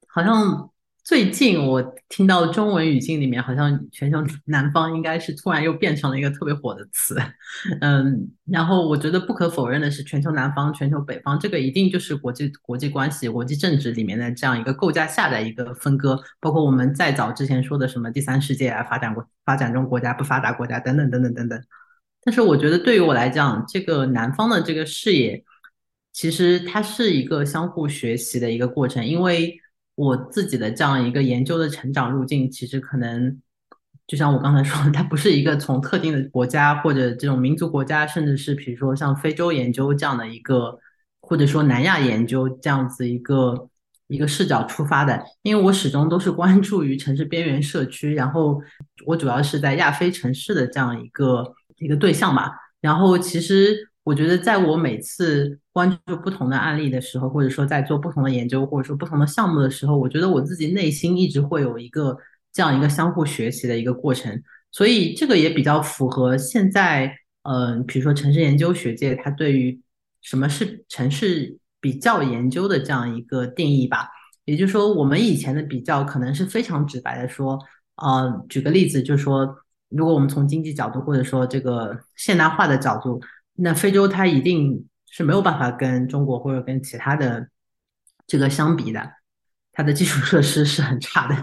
[0.07, 0.71] 好像
[1.07, 7.15] 最近我听到中文语境里面，好像全球 南方应该是突然又变成了一个特别火的词，
[7.79, 21.63] 嗯，然后我觉得不可否认的是，全球南方、全球北方，这个一定就是国际国际关系、国际政治里面的这样一个构架下的一个分割，包括我们再早之前说的什么第三世界啊、发展国、发展中国家、不发达国家等等等等等等。
[22.21, 25.41] 但是我觉得对于我来讲，这个南方的这个视野，
[26.11, 29.57] 其实它是一个相互学习的一个过程，因为。
[29.97, 33.35] 我自己的这样一个研究的成长路径，其实可能
[34.05, 40.77] 就像我刚才说，它不是一个从特定的国家或者这种民族国家，甚至是比如说像非洲研究这样的一个，
[41.19, 43.67] 或者说南亚研究这样子一个
[44.05, 45.19] 一个视角出发的。
[45.41, 48.61] 因为我始终都是关注于城市边缘社区，然后
[49.07, 52.51] 我主要是在亚非城市的这样一个一个对象吧。
[52.79, 53.89] 然后其实。
[54.07, 62.17] 我觉得，在我每次关注不同的案例的时候，或者说在做不同的研究，或者说不同的项目的时候，我觉得我自己内心一直会有一个
[62.53, 64.41] 这样一个相互学习的一个过程。
[64.71, 69.77] 所以这个也比较符合现在，嗯，比如说城市研究学界它对于
[70.21, 74.07] 什么是城市比较研究的这样一个定义吧。
[74.45, 77.59] 也就是说，我们以前的比较可能是非常直白的说，
[77.97, 79.53] 呃，举个例子，就是说，
[79.89, 83.19] 如果我们从经济角度，或者说这个现代化的角度。
[83.59, 87.49] 那非洲它一定是没有办法跟中国或者跟其他的
[88.27, 89.13] 这个相比的，
[89.71, 91.35] 它的基础设施是很差的。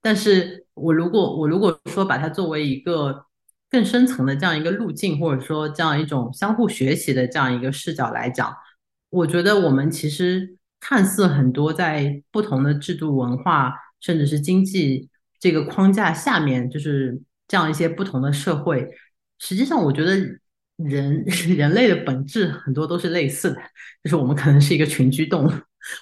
[0.00, 3.26] 但是我如果我如果说把它作为一个
[3.68, 8.56] 更深层的这样一个路径，或者说这样一种相互学习的这样一个视角来讲，
[9.10, 18.88] 我觉得我们其实看似很多在不同的制度、文化甚至是经济这个框架下面，就是这样一些不同的社会，
[19.38, 20.16] 实际上我觉得。
[20.78, 21.24] 人
[21.56, 23.60] 人类的本质很多都是类似的，
[24.02, 25.50] 就是我们可能是一个群居动物，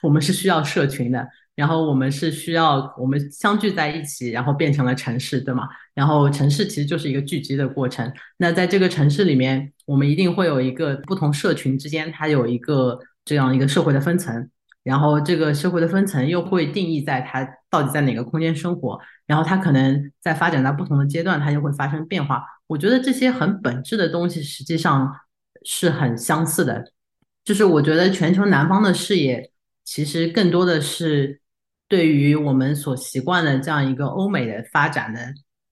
[0.03, 5.67] 我们是需要社群的，然后我们是需要我们相聚在一起，然后变成了城市，对吗？
[5.95, 8.13] 然后城市其实就是一个聚集的过程。
[8.37, 14.51] 那在这个城市里面，我们一定会有一个不同社群之间，它有一个这样一个社会的分层，
[14.83, 22.45] 然后这个社会的分层又会定义在它到底在哪个空间生活，然后它可能在发展到不同的阶段，它就会发生变化。
[22.69, 25.11] 我觉得这些很本质的东西实际上
[25.65, 26.93] 是很相似的，
[27.45, 29.51] 就是我觉得全球南方的视野
[29.85, 31.41] 其实更多的是
[31.89, 35.21] 对于我们所习惯的这样一个欧美的发展的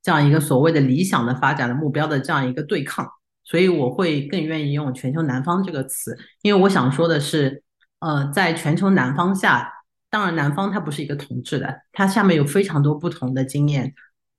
[0.03, 3.09] 这样一个所谓的理想的发展的目标的这样一个对抗，
[3.43, 7.65] 所以我会更愿意用全球南方这个词，因为我想说的是，
[7.99, 9.73] 呃，在全球南方下，
[10.11, 13.95] 当然南方它不是一个统治的，它下面有非常多不同的经验。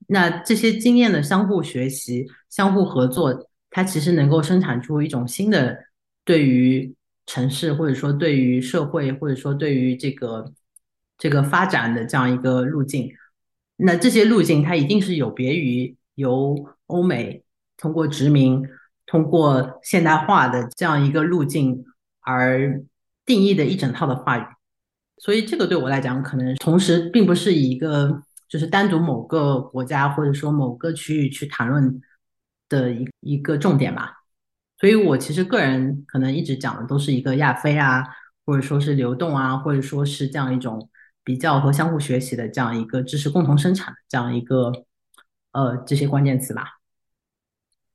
[0.07, 5.75] 那这些经验的相互学习、相互合作，它其实能够生产出一种新的
[6.23, 6.93] 对于
[7.25, 10.53] 城市，或者说对于社会，或者说对于这个
[11.17, 13.11] 这个发展的这样一个路径。
[13.77, 17.43] 那这些路径，它一定是有别于由欧美
[17.75, 18.63] 通过殖民、
[19.07, 21.83] 通过现代化的这样一个路径
[22.21, 22.79] 而
[23.25, 24.43] 定义的一整套的话语。
[25.17, 28.21] 所以，这个对我来讲，可能同时并不是一个。
[28.55, 32.01] 就是单独某个国家或者说某个区域去谈论
[32.69, 34.13] 的一一个重点吧，
[34.79, 38.01] 所以我其实个人可能一直讲的都是一个亚非啊，
[38.45, 40.89] 或者说是流动啊，或者说是这样一种
[41.21, 44.71] 比较和相互学习的这样一个知识共同生产的这样一个
[45.51, 46.79] 呃这些关键词吧。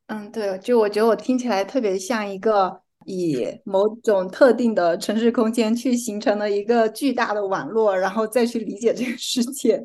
[0.09, 9.83] 嗯，对，就我觉得我听起来特别像一个以某种特定的城市空间去形成了一个巨大的网络，然后再去理解这个世界。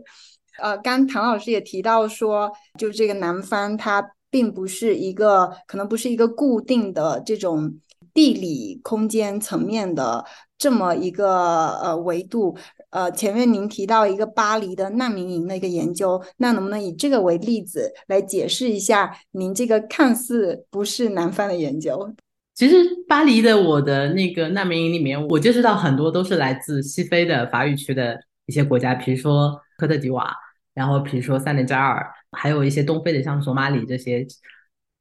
[0.61, 7.75] 呃，刚唐老师也提到说，就这个南方，它并不是一个，可能不是一个固定的这种
[8.13, 10.25] 地理空间层面的
[10.57, 12.57] 这么一个呃维度。
[12.89, 22.13] 呃，前面您提到一个巴黎的难民营的一个研究，那能不能以这个为例子来解释一下您这个看似不是南方的研究？
[22.53, 22.75] 其实
[23.05, 30.33] 巴黎的我的那个难民营里面，我接触到很多都是来自西非的法语区的一些国家，比如说科特迪瓦。
[30.75, 34.27] 然后，比如说塞内加尔，还有一些东非的，像索马里这些，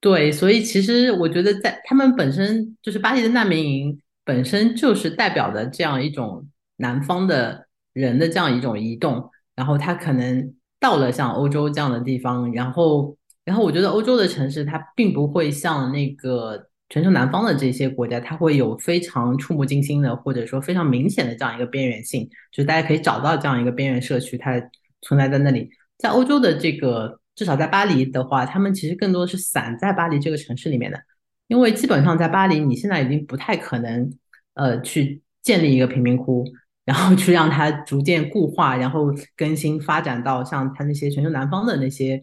[0.00, 9.30] 对，所以其实我觉得，在他们本身就是巴黎的难民营，本身就是代表的这样一种南方的人的这样一种移动。
[9.56, 24.60] 然后他可能到了像欧洲这样的地方，然后，然后我觉得欧洲的城市它并不会像那个全球南方的这些国家，它会有非常触目惊心的，或者说非常明显的这样一个边缘性，就是大家可以找到这样一个边缘社区，它
[25.04, 25.70] 存在在那里。
[25.98, 30.98] 在欧洲的这个，至少在巴黎的话，他们其实更多是散在巴黎这个城市里面的，
[31.46, 34.10] 因为基本上在巴黎，你现在已经不太可能，
[34.54, 36.44] 呃，去建立一个贫民窟。
[36.86, 42.22] 然后去让它逐渐固化，然后更新发展到像它那些全球南方的那些，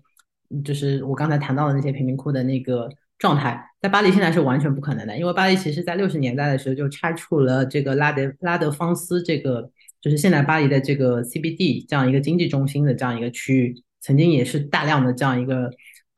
[0.64, 9.68] 就是我刚才谈到的那些贫民窟的那个状态，在巴黎现在是完全不可能的，因为巴黎其实在六十年代的时候就拆除了这个拉德拉德芳斯这个，
[10.02, 15.70] 就是现在巴黎的这个 CBD 这样一个经济中心的这样一个区域，曾经也是大量的这样一个，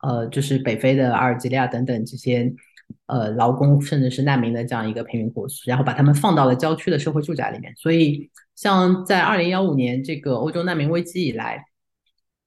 [0.02, 2.52] 呃，就是北非的阿尔及利亚等等这些。
[3.06, 7.72] 呃，劳工甚至是难民的这样一个贫民窟，然后把他们放到了郊区的社会住宅里面。
[7.76, 11.64] 所以，像在二零幺五年这个欧洲难民危机以来，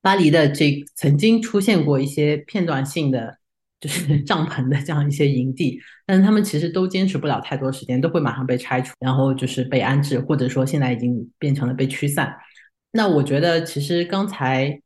[0.01, 3.36] 巴黎的这曾经出现过一些片段性的
[3.80, 12.36] 就是 帐篷的这样一些营地，但是他们其实都坚持不了太多时间，都会马上被拆除，然后就是被安置，或者说现在已经变成了被驱散。
[12.91, 14.82] 那我觉得，其实刚才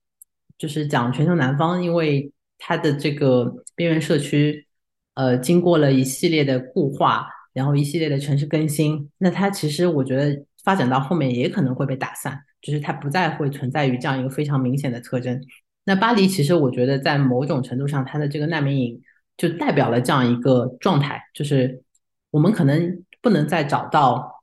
[0.57, 4.67] 就是讲全球南方，因为它的这个边缘社区。
[5.13, 15.37] 呃，经过了一系列的固化，然后一系列的城市更新，那它其实我觉得发展到后面也可能会被打散，就是它不再会存在于这样一个非常明显的特征。
[15.83, 19.01] 那巴黎其实我觉得在某种程度上，它的这个难民营
[19.37, 21.83] 就代表了这样一个状态，就是
[22.29, 24.41] 我们可能不能再找到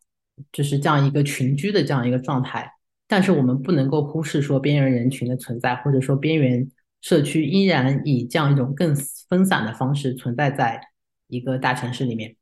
[0.53, 2.72] 就是这样一个群居的这样一个状态，
[3.07, 6.70] 但是我们不能够忽视说边缘人群的存在，或者说边缘。
[7.01, 8.93] 社区依然以这样一种更
[9.28, 10.80] 分散的方式存在在
[11.28, 12.34] 一个大城市里面，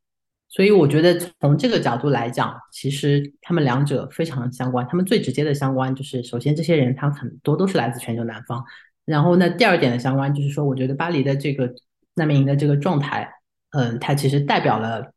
[0.48, 4.86] 所以我觉得从这个角度来讲，其实他们两者非常相关。
[4.88, 8.64] 他们最直接的相关就是，首先这些人他很多都是来自全球南方，
[9.04, 11.70] 然后呢，第二点的相关就是说，我觉得巴黎的这个
[12.14, 13.28] 难民营的这个状态，
[13.70, 15.12] 嗯，它其实代表了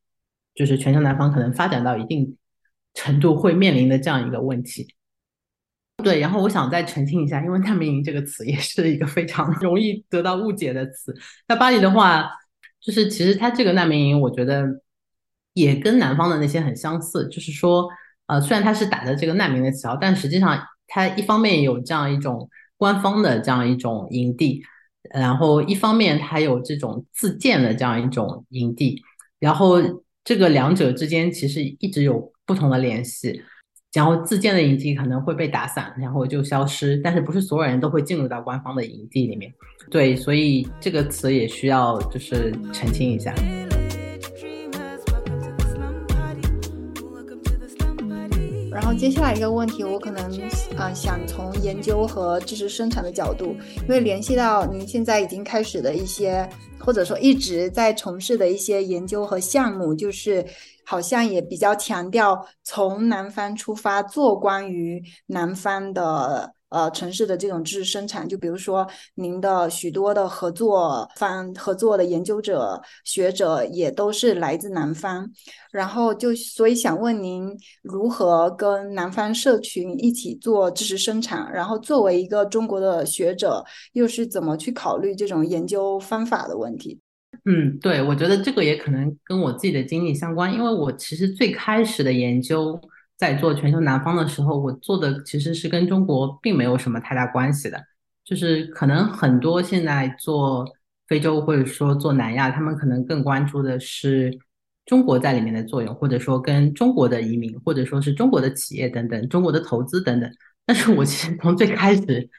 [0.56, 2.36] 就是全球南方可能发展到一定
[2.94, 4.94] 程度会面临的这样一个问题。
[6.04, 11.16] 对，然后我想再澄清一下，因为难民营这个词也是一个非常 容易得到误解的词。
[11.48, 12.30] 在巴黎的话，
[12.82, 14.66] 就是其实它这个难民营，我觉得
[15.60, 17.88] 也跟南方的那些很相似，就是说，
[18.28, 24.64] 呃，虽然它是打着这个难民的旗号，但实际上它一方面有这样一种官方的这样一种营地，
[25.14, 29.02] 然后一方面它有这种自建的这样一种营地，
[29.40, 29.78] 然后
[30.24, 33.42] 这个两者之间其实一直有不同的联系。
[33.92, 36.96] 然后自建的营地可能会被打散，然后就消失。
[36.98, 39.52] 但是不是所有人都会进入到官方的营地里面？
[39.90, 43.34] 对，所以这个词也需要就是澄清一下。
[48.94, 50.24] 接下来一个问题，我可能
[50.78, 56.48] 啊想从研究和知识生产的角度，因为联系到您现在已经开始的一些，
[56.80, 60.46] 或者说一直在从事的一些研究和项目，就是。
[60.86, 75.30] 好像也比较强调从南方出发做关于南方的呃城市的这种知识生产，就比如说您的许多的合作方合作的研究者学者也都是来自南方，
[75.72, 77.50] 然后就所以想问您
[77.82, 83.64] 如何跟南方社群一起做知识生产，然后作为一个中国的学者
[83.94, 87.00] 又是怎么去考虑这种研究方法的问题？
[87.46, 92.80] 嗯，对，我觉得这个也可能跟我自己的经历相关，因为我其实最开始的研究
[93.20, 97.80] 在做全球南方的时候，我做的其实是跟中国并没有什么太大关系的，
[98.26, 100.66] 就是可能很多现在做
[101.08, 104.36] 非洲或者说做南亚，他们可能更关注的是
[104.86, 110.32] 中国在里面的作用，或者说跟中国的移民，或者说是中国的企业等等，中国的投资等等。
[110.66, 112.30] 但是我其实从最开始。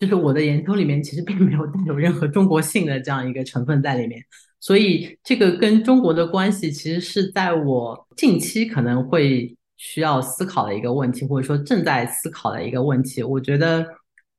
[0.00, 4.18] 就是我的研究里面其实并没有带有任何中国性的这样一个成分在里面，
[4.58, 13.22] 所以这个跟中国的关系其实是在我近期可能会需要思考的一个问题，或者说正在思考的一个问题。
[13.22, 13.82] 我觉得，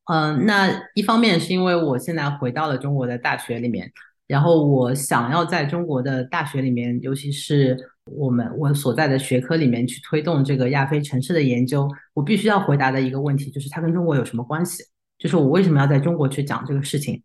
[0.05, 3.91] 嗯，那一方面是因为我现在回到了中国的大学里面，
[4.27, 14.83] 然后我想要在中国的大学里面，尤其是我们我所在的学科里面去推动这个亚非城市的研究，我必须要回答的一个问题就是它跟中国有什么关系。
[15.17, 17.21] 就是我为什么要在中国去讲这个事情，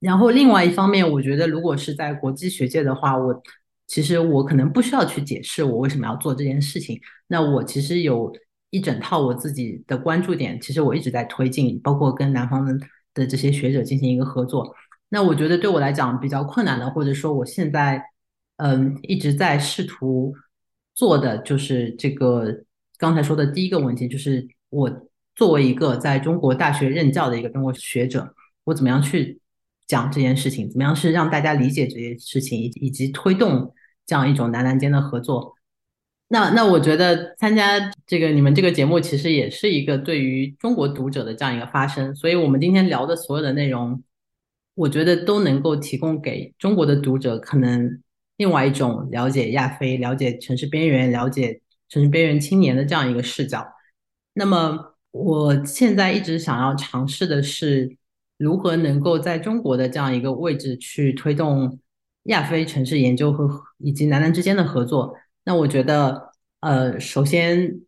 [0.00, 3.42] 然后另外一方面，我觉得如果是在国际学界的话，我
[3.90, 6.96] 其实我可能不需要去解释我为什么要做这件事情。
[7.26, 8.32] 那我其实有
[8.70, 12.72] 一整套我自己的关注点，其实我一直在推进，包括跟南方的
[13.12, 14.72] 的这些学者进行一个合作。
[15.08, 18.00] 那我觉得对我来讲比较困难的，或者说我现在
[18.58, 20.32] 嗯一直在试图
[20.94, 22.62] 做的，就是这个
[22.96, 25.06] 刚才说的第一个问题，就是我。
[25.36, 28.34] 作为一个在中国大学任教的一个中国学者，
[28.64, 29.40] 我怎么样去
[29.86, 30.68] 讲这件事情？
[30.68, 33.72] 怎么样是让大家理解这件事情，以以及推动
[34.10, 35.54] 这样一种男男间的合作？
[36.26, 37.78] 那那我觉得参加
[38.08, 42.12] 这个你们这个节目，其实也是一个对于中国读者的这样一个发声。
[42.16, 44.02] 所以，我们今天聊的所有的内容，
[44.74, 48.02] 我觉得都能够提供给中国的读者可能
[48.36, 53.64] 另外一种了解亚非、了解城市边缘、了解城市边缘青年的这样一个视角。
[54.32, 57.96] 那么，我现在一直想要尝试的是，
[58.38, 61.78] 如何能够在中国的这样一个位置去推动
[62.24, 63.48] 亚非城市研究和
[63.78, 65.14] 以及南南之间的合作。
[65.44, 67.80] 那我觉得，呃，首先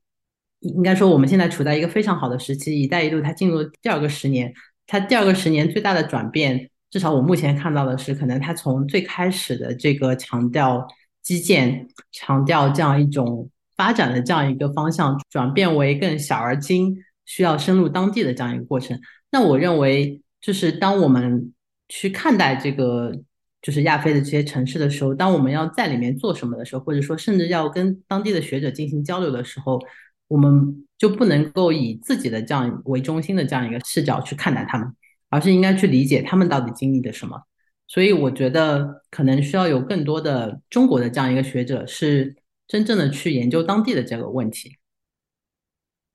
[0.60, 4.52] 应该说，我们现在处在一个非常好的时期，“一带一路”它进入第二个十年，
[4.86, 10.86] 它第二个十年最大的转变，至少我目前看到的是，可能它从最开始的这个强调
[11.22, 16.96] 基建、强调这样一种发展的这样一个方向，转变为更小而精，
[17.26, 18.98] 需要深入当地的这样一个过程。
[19.30, 21.52] 那我认为，就是当我们
[21.88, 23.12] 去看待这个。
[23.62, 29.80] 就是亚非的这些城市的时候，当我们要在里面做什么的时候，或者说甚至要跟当地的学者进行交流的时候，
[30.26, 34.93] 我们就不能够以自己的这样为中心的这样一个视角去看待他们，
[35.30, 37.40] 而是应该去理解他们到底经历的什么。
[37.86, 42.34] 所以我觉得可能需要有更多的中国的这样一个学者是
[42.66, 44.76] 真正的去研究当地的这个问题。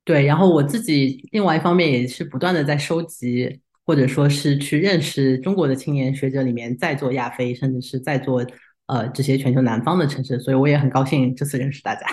[0.04, 3.62] 对，然后我自己另外一方面也是不断的在收集。
[3.88, 8.46] 或者说是去认识中国的青年学者里面，在做亚非，甚至是在做
[8.88, 12.06] 呃这些全球南方的城市，所以我也很高兴这次认识大家。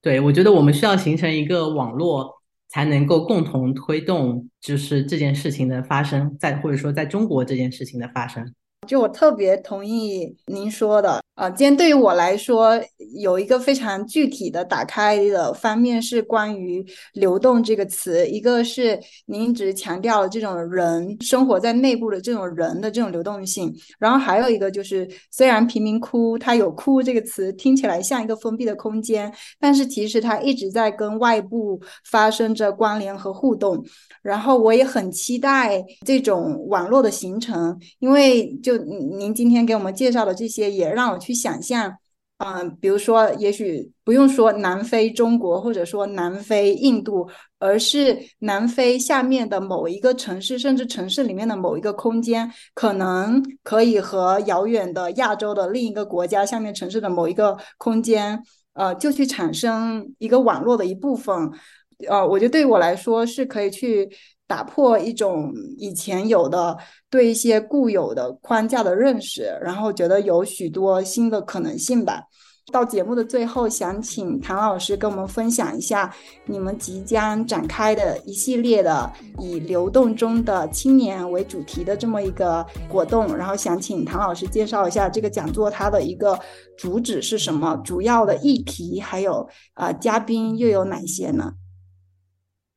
[0.00, 2.32] 对我觉得我们需要形成一个网络，
[2.68, 8.54] 才能够共同推动就是这件事情的发生，在或者说在中国这件事情的发生。
[8.86, 12.78] 就我特别同意您说的啊，今天对于我来说
[13.14, 16.84] 有一个非常具体的打开的方面是关于
[17.14, 33.82] “流动”这个词，一个是您一直强调了这种人生活在内部的这种人的这种流动性，然后还有一个就是虽然贫民窟它有“窟”这个词听起来像一个封闭的空间，但是其实它一直在跟外部发生着关联和互动，
[34.20, 38.72] 然后我也很期待这种网络的形成，因为就。
[38.72, 41.96] 就您今天给我们介绍的这些，也让我去想象，
[42.38, 47.28] 嗯，比如说，也许不用说南非中国，或者说南非印度，
[47.60, 58.42] 而是南非下面的某一个城市，甚至城市里面的某一个空间，可能可以和遥远的亚洲的另一个国家下面城市的某一个空间，
[58.74, 61.34] 呃，就去产生一个网络的一部分。
[62.08, 64.10] 呃，我觉得对我来说，是可以去。
[64.52, 66.76] 打破一种以前有的
[67.08, 72.22] 对一些固有的框架的认识，然后觉得有许多新的可能性吧。
[72.70, 76.14] 到节目的最后，想请唐老师跟我们分享一下
[76.44, 83.34] 你们即将展开的一系列的以流动中的青年为主题的这么一个活动。
[83.34, 86.38] 然后想请唐老师介绍一下这个讲座它的一个
[86.76, 91.54] 主旨是什么，主要的议题还有啊嘉宾又有哪些呢？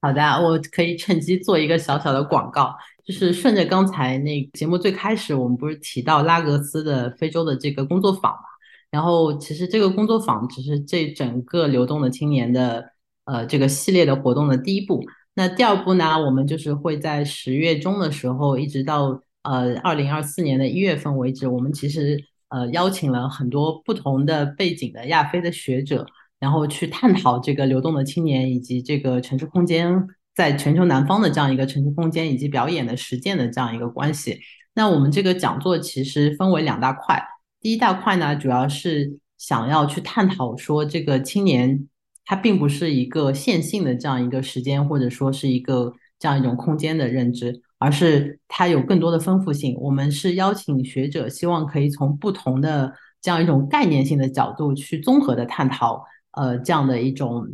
[0.06, 8.44] 好的，我可以趁机做一个小小的广告，就是顺着刚才那节目最开始，我们不是提到拉格斯的非洲的这个工作坊嘛？
[8.92, 12.92] 然后其实这个工作坊只是这整个流动的青年的
[13.24, 15.04] 呃这个系列的活动的第一步。
[15.34, 26.06] 那第二步呢，我们就是会在十月中的时候，一直到呃二零二四年的一月份为止，我们其实呃邀请了很多不同的背景的亚非的学者。
[26.40, 34.40] 然后去探讨这个流动的青年以及这个城市空间在全球南方的这样一个城市空间以及表演的实践的这样一个关系。
[34.74, 37.22] 那我们这个讲座其实分为两大块，
[37.62, 41.88] 第一大块呢，主要是想要去探讨说这个青年
[42.26, 49.78] 它并不是一个线性的这样一个时间或者说是一个这样一种空间的认知，而是它有更多的丰富性。
[49.80, 56.04] 我们是邀请学者，希望可以从不同的这样一种概念性的角度去综合的探讨。
[56.36, 57.48] 呃，这样的一种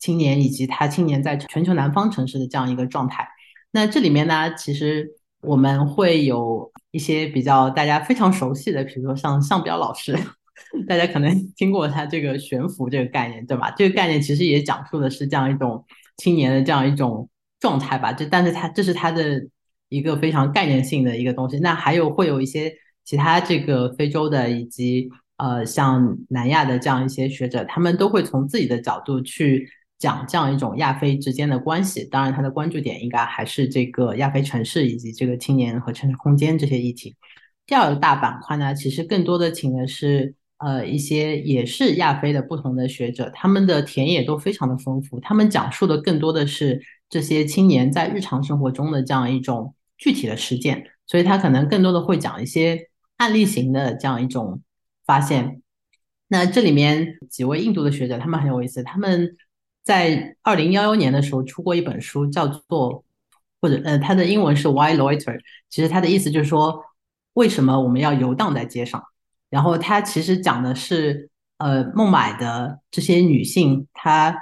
[0.00, 3.28] 青年以及他青年在全球南方城市的这样一个状态，
[3.70, 5.08] 那这里面呢，其实
[5.40, 10.18] 我们会有一些比较大家非常熟悉的，比如说像向彪老师，
[10.88, 13.70] 大家可能听过他这个悬浮这个概念，对吧？
[13.70, 15.84] 这个概念其实也讲述的是这样一种
[16.16, 17.28] 青年的这样一种
[17.60, 18.12] 状态吧。
[18.12, 19.46] 这但是他这是他的
[19.88, 21.58] 一个非常概念性的一个东西。
[21.60, 22.74] 那还有会有一些
[23.04, 25.08] 其他这个非洲的以及。
[25.38, 32.04] 呃，像南亚的这样一些学者，他们都会从自己的角度去讲这样一种亚非之间的关系。
[32.04, 37.16] 当然，他的关注点应该还是这个亚非城市以及这个青年和城市空间这些议题。
[37.66, 52.88] 第二大板块呢，其实更多的请的是呃一些也是亚非的不同的学者，他们的田野都非常的丰富，他们讲述的更多的是这些青年在日常生活中的这样一种具体的实践，所以他可能更多的会讲一些
[53.18, 54.60] 案例型的这样一种
[55.08, 55.62] 发现。
[56.30, 59.34] 那这里面几位印度的学者，他们很有意思，他们
[59.82, 63.02] 在二零幺幺年的时候出过一本书，叫做
[63.62, 65.40] 或者呃，它的英文是 Why Loiter，
[65.70, 66.84] 其实它的意思就是说
[67.32, 69.02] 为什么我们要游荡在街上。
[69.48, 74.36] 然后它其实讲的是呃孟买的这些女性，她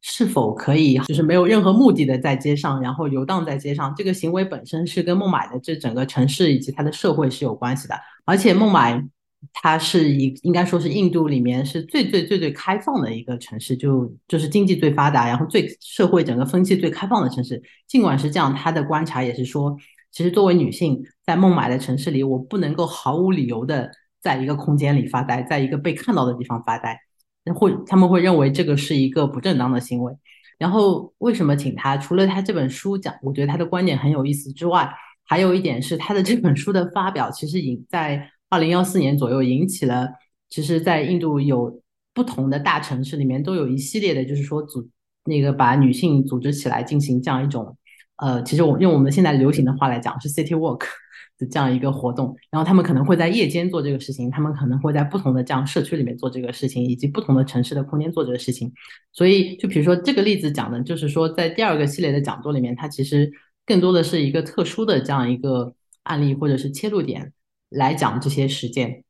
[0.00, 9.04] 是否可以就是没有任何目的的在街上，然后游荡在街上，这个行为本身是跟孟买的这整个城市以及它的社会是有关系的，而且孟买。
[9.52, 17.60] 它是一应该说是印度里面是最最最最开放的一个城市，就就是经济最发达，然后最社会整个风气最开放的城市。
[17.88, 19.76] 尽管是这样，他的观察也是说，
[20.12, 23.90] 其实作为女性在孟买的城市里，我不能够毫无理由的
[24.20, 26.98] 在一个空间里发呆，在一个被看到的地方发呆，
[27.54, 30.12] 会他们会认为这个是一个不正当的行为。
[30.58, 31.96] 然后为什么请他？
[31.96, 34.88] 除了他这本书讲，我觉得他的观点很有意思之外，
[35.24, 38.30] 还有一点是他的这本书的发表，其实已在。
[38.52, 40.06] 二零幺四年左右引起了，
[40.50, 41.80] 其实，在印度有
[42.12, 44.86] 不同的大城市里面都有一系列的，就是说组
[45.24, 47.74] 那个把女性组织起来进行这样一种，
[48.16, 50.80] 呃，其实我用我们现在流行的话来讲是 city walk
[51.40, 52.36] 的这样一个活动。
[52.50, 58.70] 然后他们可能会在夜间做这个事情，他们可能会在不同的这样社区里面做这个事情，以及不同的城市的空间做这个事情。
[59.14, 63.32] 所以，就比如说这个例子讲的，就是说在第二个系列的讲座里面，它其实
[63.64, 67.32] 更多的是一个特殊的这样一个案例或者是切入点。
[67.72, 69.04] 来讲这些实践，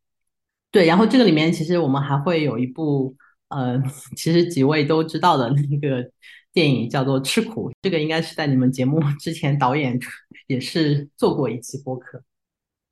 [0.70, 3.14] 对，然后这个里面其实我们还会有一部，
[3.48, 3.82] 呃，
[4.16, 6.10] 其实几位都知道的那个
[6.52, 9.98] 电影叫做《吃苦》，这个应该是在你们节目之前导演
[10.46, 12.22] 也是做过一期播客，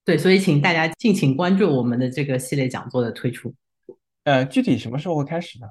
[0.05, 3.55] 对，所以请大家敬请关注我们的这个系列讲座的推出。
[4.25, 5.67] 呃，具体什么时候会开始呢？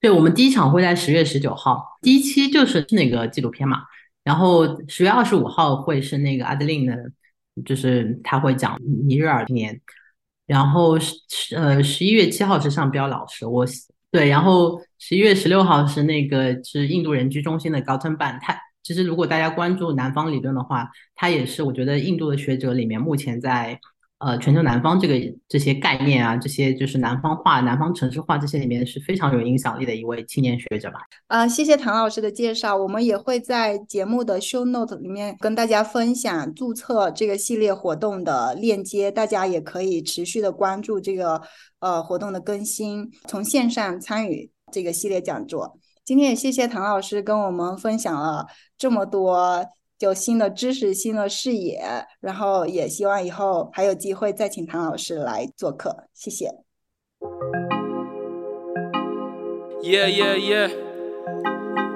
[0.00, 3.82] 对，我们第一场会在十月十九号，第一期就是那个纪录片嘛，
[4.24, 7.12] 然后十月二十五号会是那个阿德琳的。
[7.64, 9.80] 就是他会讲尼日尔年，
[10.46, 13.66] 然后十呃十一月七号是上标老师，我
[14.10, 23.78] 对，然后十一月十六号是那个是印度人居中心的高登办，他其实如果大家关注南方理论的话，他也是我觉得印度的学者里面目前在。
[24.20, 25.14] 呃，全球南方这个
[25.48, 31.00] 这些概念啊，这些就是南方化、南方城市化这些里面是非常有影响力的一位青年学者吧。
[31.28, 41.40] 啊，谢谢唐老师的介绍，我们也会在节目的 show note 里面跟大家分享注册这个系列活动的链接，大家也可以持续的关注这个
[41.78, 45.78] 呃活动的更新，从线上参与这个系列讲座。
[46.04, 49.64] 今天也谢谢唐老师跟我们分享了这么多。
[50.00, 56.46] 就新的知识、新的视野，然后也希望以后还有机会再请唐老师来做客，谢谢。
[59.82, 60.70] Yeah, yeah, yeah.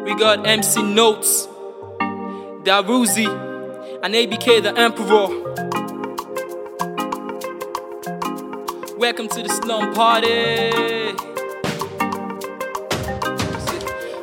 [0.04, 1.48] We got MC Notes,
[2.62, 3.26] Daruzi,
[4.02, 5.30] and ABK the Emperor.
[8.98, 10.74] Welcome to the slum party.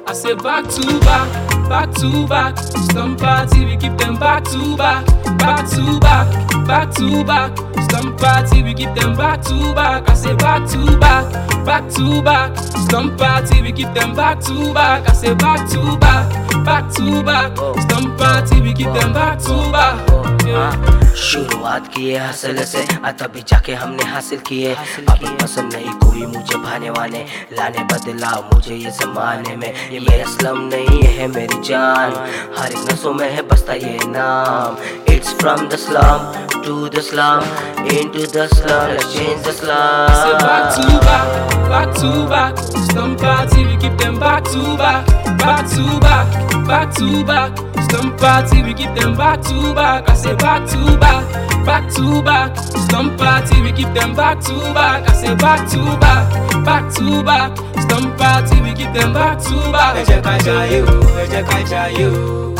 [0.05, 2.57] I said back to back back to back.
[2.91, 5.05] Slum party, we keep them back to back,
[5.37, 6.27] back to back,
[6.67, 7.55] back to back.
[7.89, 10.09] Slum party, we keep them back to back.
[10.09, 11.25] I say back to back,
[11.65, 12.57] back to back.
[12.57, 15.09] Slum party, we keep them back to back.
[15.09, 17.55] I say back to back, back to back.
[17.55, 20.30] Slum party, we keep them back to back.
[20.41, 22.85] शुरुआत किए हासिल से
[23.21, 27.25] तभी जाके हमने हासिल किए अभी पसंद नहीं कोई मुझे भाने वाने
[27.57, 32.13] लाने बदलाव मुझे ये जमाने में ये मेरा स्लम नहीं है मेरी जान
[32.57, 34.77] हर एक नसों में है बसता ये नाम
[35.21, 37.43] It's from the slum to the slum
[37.85, 42.57] into the slum let's change the slum back to back back to back
[42.89, 45.05] slum party we keep them back to back
[45.37, 47.51] back to back back to back.
[47.89, 50.09] Slum party we keep them back to back.
[50.09, 51.23] I say back to back
[51.65, 52.49] back to back.
[52.87, 54.99] Slum party we keep them back to back.
[55.09, 56.23] I say back to back
[56.65, 57.49] back to back.
[57.83, 59.95] Slum party we keep them back to back.
[59.99, 62.55] Ẹ jẹ́ ká jayé o ẹ jẹ́ ká jayé o.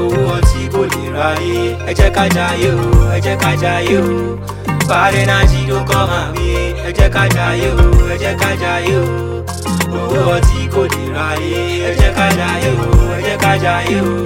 [0.00, 1.62] Owó ọtí kò lè ráyé.
[1.90, 4.38] Ẹ jẹ́ ká jayé o ẹ jẹ́ ká jayé o.
[4.88, 6.26] Fàárẹ̀ náà jí ló kọ́ máa
[6.88, 9.32] ẹ jẹ́ ká jayé o ẹ jẹ́ ká jayé o
[10.00, 14.16] owó ọtí kò lè ráyé ẹ jẹ́ ká jayé o ẹ jẹ́ ká jayé o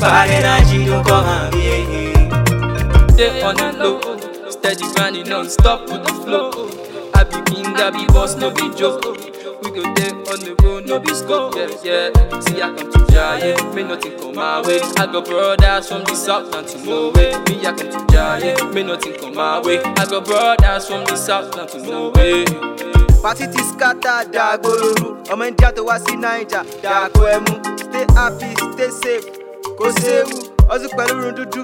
[0.00, 0.98] fàárẹ̀ náà jí ló
[3.48, 6.50] on the low, steady grinding non-stop with the flow.
[7.14, 9.02] I be king, I be boss, no be joke.
[9.62, 12.40] We go there on the road, no be scope, yeah, yeah.
[12.40, 14.80] See, I come to Jaya, may nothing come my way.
[14.98, 17.32] I got brothers from the south down to Norway.
[17.48, 19.78] Me, I come to Jaya, may nothing come my way.
[19.82, 23.07] I got brothers from the south down to Norway.
[23.22, 24.90] Pati ti skata dàgbòrò
[25.32, 27.54] ọmọ india tó wá sí naija dàkọ ẹmu.
[27.88, 29.26] Stay happy stay safe.
[29.78, 30.36] Kò séwu.
[30.72, 31.62] Ọdún pẹ̀lú irun dúdú.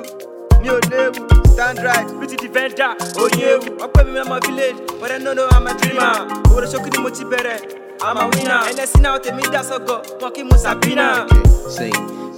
[0.62, 1.20] Mi ò léwu.
[1.52, 2.08] Stand right.
[2.18, 2.90] Pretty defender.
[3.22, 4.78] Oyin ewu ọpẹ́ mi mẹ́mọ́ village.
[5.00, 6.14] But I no know I'm a dreamer.
[6.48, 7.58] Òwúrọ̀ ṣókí ni mo ti bẹ̀rẹ̀
[8.02, 11.26] I'm a winner ẹnẹsí náà tèmi dá sọ́gọ̀ wọn kí mu Sabina.
[11.76, 11.90] Say,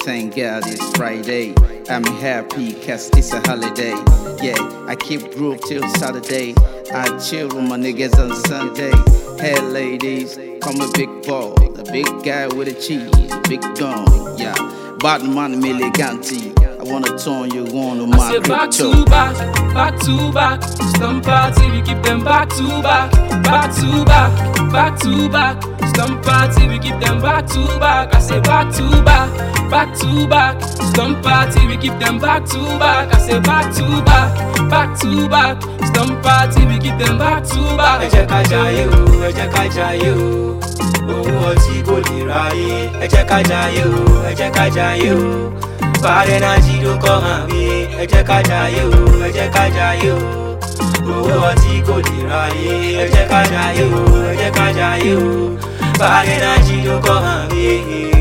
[0.05, 1.55] thank God it's Friday.
[1.89, 3.95] I'm happy cause it's a holiday.
[4.43, 4.59] Yeah,
[4.89, 6.55] I keep groove till Saturday.
[6.95, 8.93] I chill with my niggas on Sunday.
[9.41, 11.55] Hey ladies, call me big ball.
[11.55, 13.11] The big guy with the cheese,
[13.49, 14.05] big gun.
[14.39, 14.55] Yeah,
[15.01, 16.53] bottom man miliganti.
[16.87, 19.35] I wanna turn you on to I my say back to back,
[19.75, 20.63] back to back.
[20.97, 23.11] Slum party, we keep them back to back,
[23.43, 24.31] back to back,
[24.73, 25.63] back to back.
[25.95, 28.15] Slum party, we keep them back to back.
[28.15, 29.29] I say back to back,
[29.71, 30.63] back to back.
[30.95, 33.13] Slum party, we keep them back to back.
[33.15, 35.61] I say back to back, back to back.
[35.93, 38.01] Slum party, we keep them back to ẹ back.
[38.13, 40.61] jẹ́ ká jayé o ẹ jẹ́ ká jayé o
[41.13, 45.53] owó ọtí kò lè ráyé ẹ jẹ́ ká jayé o ẹ jẹ́ ká jayé o
[46.03, 47.61] fàárẹ̀ náà jí ló kọ́ hàn mí
[48.01, 50.19] ẹ jẹ́ ká jayé o ẹ jẹ́ ká jayé o.
[51.15, 52.73] Owó ọtí kò lè ráyé
[53.03, 54.03] ẹ jẹ́ ká jayé o
[54.45, 54.49] ẹ
[55.99, 58.16] fàárẹ̀ náà jí ló kọ́ hàn mí.